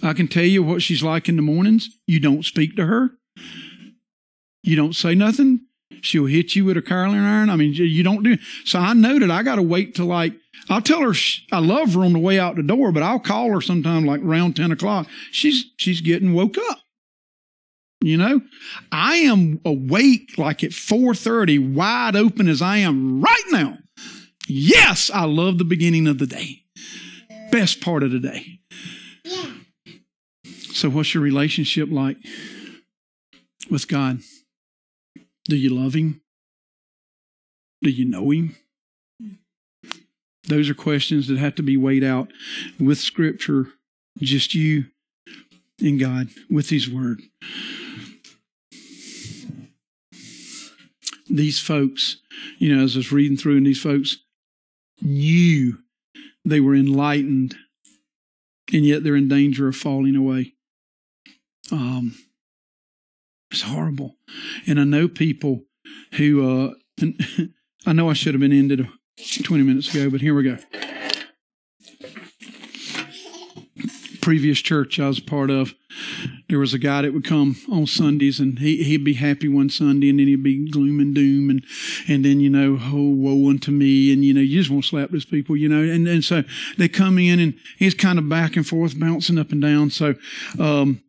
[0.03, 1.89] I can tell you what she's like in the mornings.
[2.07, 3.11] You don't speak to her.
[4.63, 5.61] You don't say nothing.
[6.01, 7.51] She'll hit you with a curling iron.
[7.51, 8.37] I mean, you don't do.
[8.65, 10.35] So I know that I got to wait till like,
[10.69, 11.15] I'll tell her
[11.51, 14.21] I love her on the way out the door, but I'll call her sometime like
[14.21, 15.09] around 10 o'clock.
[15.33, 16.79] She's, she's getting woke up.
[18.01, 18.43] You know,
[18.93, 23.79] I am awake like at 4:30, wide open as I am right now.
[24.47, 26.63] Yes, I love the beginning of the day
[27.51, 28.61] best part of the day.
[29.25, 29.53] Yeah.
[30.73, 32.17] So, what's your relationship like
[33.71, 34.21] with God?
[35.45, 36.21] Do you love Him?
[37.83, 38.57] Do you know Him?
[40.47, 42.33] Those are questions that have to be weighed out
[42.81, 43.69] with Scripture,
[44.19, 44.87] just you
[45.81, 47.21] and God, with His Word.
[51.29, 52.17] These folks,
[52.59, 54.17] you know, as I was reading through, and these folks
[55.03, 55.79] knew
[56.49, 57.57] they were enlightened,
[58.73, 60.55] and yet they're in danger of falling away.
[61.71, 62.17] Um,
[63.51, 64.17] it's horrible.
[64.67, 65.63] And I know people
[66.15, 67.05] who, uh,
[67.87, 68.87] I know I should have been ended
[69.43, 70.59] 20 minutes ago, but here we go.
[74.21, 75.75] Previous church I was part of,
[76.49, 79.69] there was a guy that would come on Sundays and he, he'd be happy one
[79.69, 81.63] Sunday and then he'd be gloom and doom and,
[82.09, 84.13] and then, you know, oh, woe unto me.
[84.13, 86.45] And, you know, you just want to slap those people, you know, and, and so
[86.79, 89.91] they come in and he's kind of back and forth, bouncing up and down.
[89.91, 90.15] So,
[90.59, 91.03] um,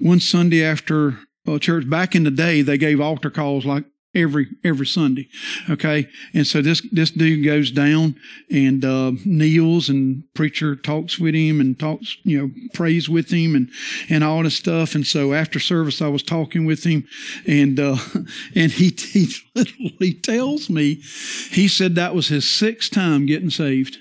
[0.00, 4.48] one Sunday after uh, church back in the day, they gave altar calls like every
[4.64, 5.28] every Sunday.
[5.68, 8.16] Okay, and so this this dude goes down
[8.50, 13.54] and uh, kneels, and preacher talks with him and talks, you know, prays with him
[13.54, 13.70] and
[14.08, 14.94] and all this stuff.
[14.94, 17.06] And so after service, I was talking with him,
[17.46, 17.96] and uh,
[18.54, 21.02] and he he literally tells me,
[21.50, 23.98] he said that was his sixth time getting saved.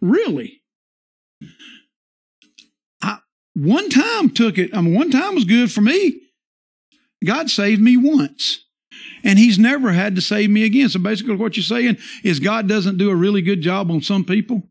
[0.00, 0.62] Really.
[3.02, 3.18] I,
[3.54, 4.74] one time took it.
[4.74, 6.29] I mean, one time was good for me.
[7.24, 8.64] God saved me once.
[9.22, 10.88] And he's never had to save me again.
[10.88, 14.24] So basically, what you're saying is God doesn't do a really good job on some
[14.24, 14.62] people.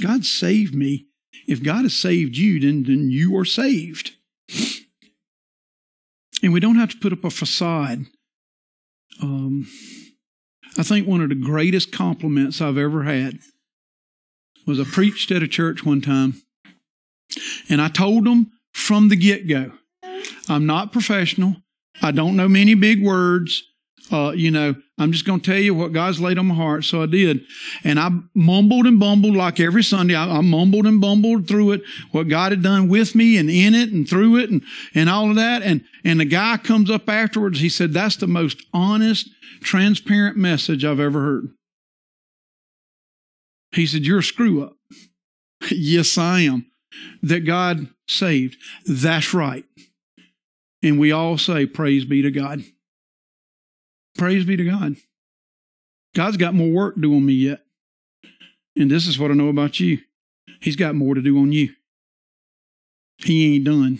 [0.00, 1.06] God saved me.
[1.46, 4.12] If God has saved you, then, then you are saved.
[6.42, 8.06] And we don't have to put up a facade.
[9.22, 9.68] Um,
[10.78, 13.38] I think one of the greatest compliments I've ever had
[14.66, 16.42] was I preached at a church one time,
[17.68, 18.52] and I told them
[18.82, 19.72] from the get go.
[20.48, 21.56] I'm not professional.
[22.02, 23.62] I don't know many big words.
[24.10, 26.84] Uh, you know, I'm just going to tell you what God's laid on my heart.
[26.84, 27.44] So I did.
[27.84, 30.14] And I mumbled and bumbled like every Sunday.
[30.14, 33.74] I, I, mumbled and bumbled through it, what God had done with me and in
[33.74, 34.62] it and through it and,
[34.94, 35.62] and all of that.
[35.62, 37.60] And, and the guy comes up afterwards.
[37.60, 39.30] He said, that's the most honest,
[39.62, 41.54] transparent message I've ever heard.
[43.72, 44.76] He said, You're a screw up.
[45.70, 46.66] yes, I am.
[47.22, 48.56] That God saved.
[48.86, 49.64] That's right.
[50.82, 52.62] And we all say, Praise be to God.
[54.16, 54.96] Praise be to God.
[56.14, 57.64] God's got more work to do on me yet.
[58.76, 59.98] And this is what I know about you.
[60.60, 61.74] He's got more to do on you.
[63.18, 63.98] He ain't done.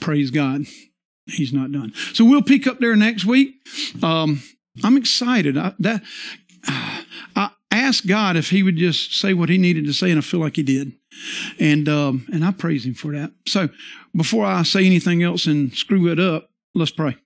[0.00, 0.62] Praise God.
[1.26, 1.92] He's not done.
[2.12, 3.54] So we'll pick up there next week.
[4.02, 4.42] Um,
[4.82, 5.56] I'm excited.
[5.56, 6.02] I, that,
[7.36, 10.22] I asked God if He would just say what He needed to say, and I
[10.22, 10.92] feel like He did.
[11.58, 13.32] And um, and I praise Him for that.
[13.46, 13.68] So
[14.14, 17.16] before I say anything else and screw it up, let's pray.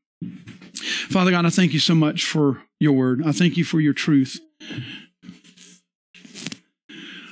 [1.09, 3.23] Father God, I thank you so much for your word.
[3.25, 4.41] I thank you for your truth.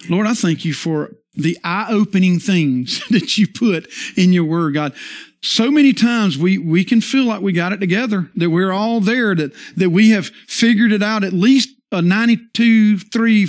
[0.09, 4.75] Lord, I thank you for the eye opening things that you put in your word,
[4.75, 4.95] God.
[5.43, 9.01] So many times we, we can feel like we got it together, that we're all
[9.01, 13.49] there, that, that we have figured it out at least a 92, 3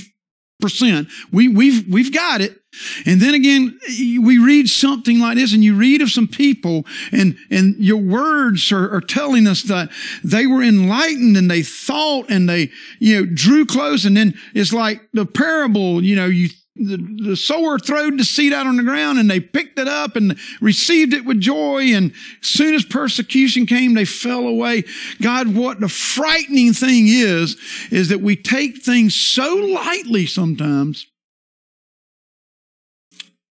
[0.66, 1.08] percent.
[1.32, 2.60] We, we've, we've got it.
[3.06, 7.38] And then again, we read something like this and you read of some people and,
[7.50, 9.90] and your words are, are telling us that
[10.24, 14.06] they were enlightened and they thought and they, you know, drew close.
[14.06, 16.98] And then it's like the parable, you know, you the,
[17.30, 20.38] the sower throwed the seed out on the ground and they picked it up and
[20.60, 21.94] received it with joy.
[21.94, 22.12] And
[22.42, 24.84] as soon as persecution came, they fell away.
[25.22, 27.56] God, what the frightening thing is,
[27.92, 31.08] is that we take things so lightly sometimes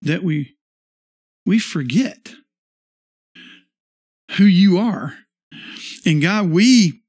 [0.03, 0.55] that we,
[1.47, 2.35] we forget
[4.33, 5.15] who you are.
[6.05, 7.01] And God, we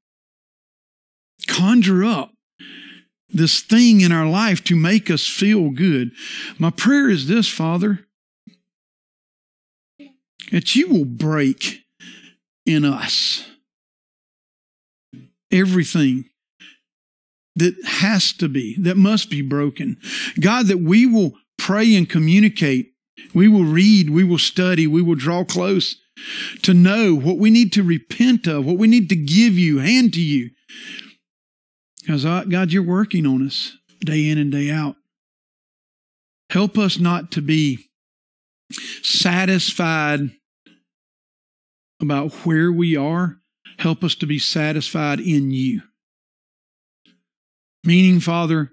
[1.46, 2.32] conjure up
[3.28, 6.10] this thing in our life to make us feel good.
[6.58, 8.06] My prayer is this, Father,
[10.52, 11.82] that you will break
[12.64, 13.44] in us
[15.50, 16.26] everything
[17.56, 19.96] that has to be, that must be broken.
[20.40, 22.92] God, that we will pray and communicate.
[23.34, 25.96] We will read, we will study, we will draw close
[26.62, 30.12] to know what we need to repent of, what we need to give you, hand
[30.14, 30.50] to you.
[32.06, 34.94] Because, God, you're working on us day in and day out.
[36.50, 37.88] Help us not to be
[39.02, 40.30] satisfied
[42.00, 43.38] about where we are.
[43.80, 45.82] Help us to be satisfied in you.
[47.82, 48.70] Meaning, Father,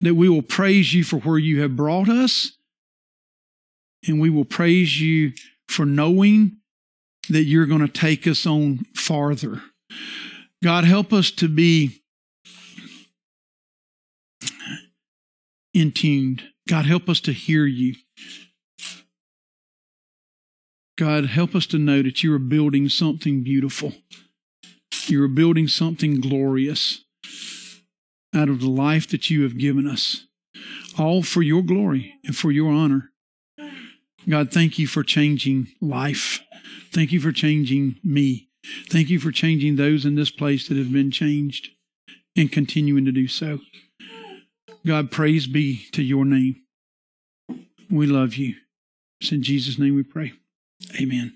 [0.00, 2.52] that we will praise you for where you have brought us,
[4.06, 5.32] and we will praise you
[5.68, 6.58] for knowing
[7.28, 9.62] that you're going to take us on farther.
[10.62, 12.01] God, help us to be
[15.74, 16.42] in tuned.
[16.68, 17.94] God, help us to hear you.
[20.98, 23.94] God, help us to know that you are building something beautiful.
[25.06, 27.04] You are building something glorious
[28.34, 30.26] out of the life that you have given us,
[30.98, 33.10] all for your glory and for your honor.
[34.28, 36.40] God, thank you for changing life.
[36.92, 38.48] Thank you for changing me.
[38.88, 41.70] Thank you for changing those in this place that have been changed
[42.36, 43.58] and continuing to do so.
[44.86, 46.62] God, praise be to your name.
[47.90, 48.56] We love you.
[49.20, 50.32] It's in Jesus' name we pray.
[51.00, 51.34] Amen.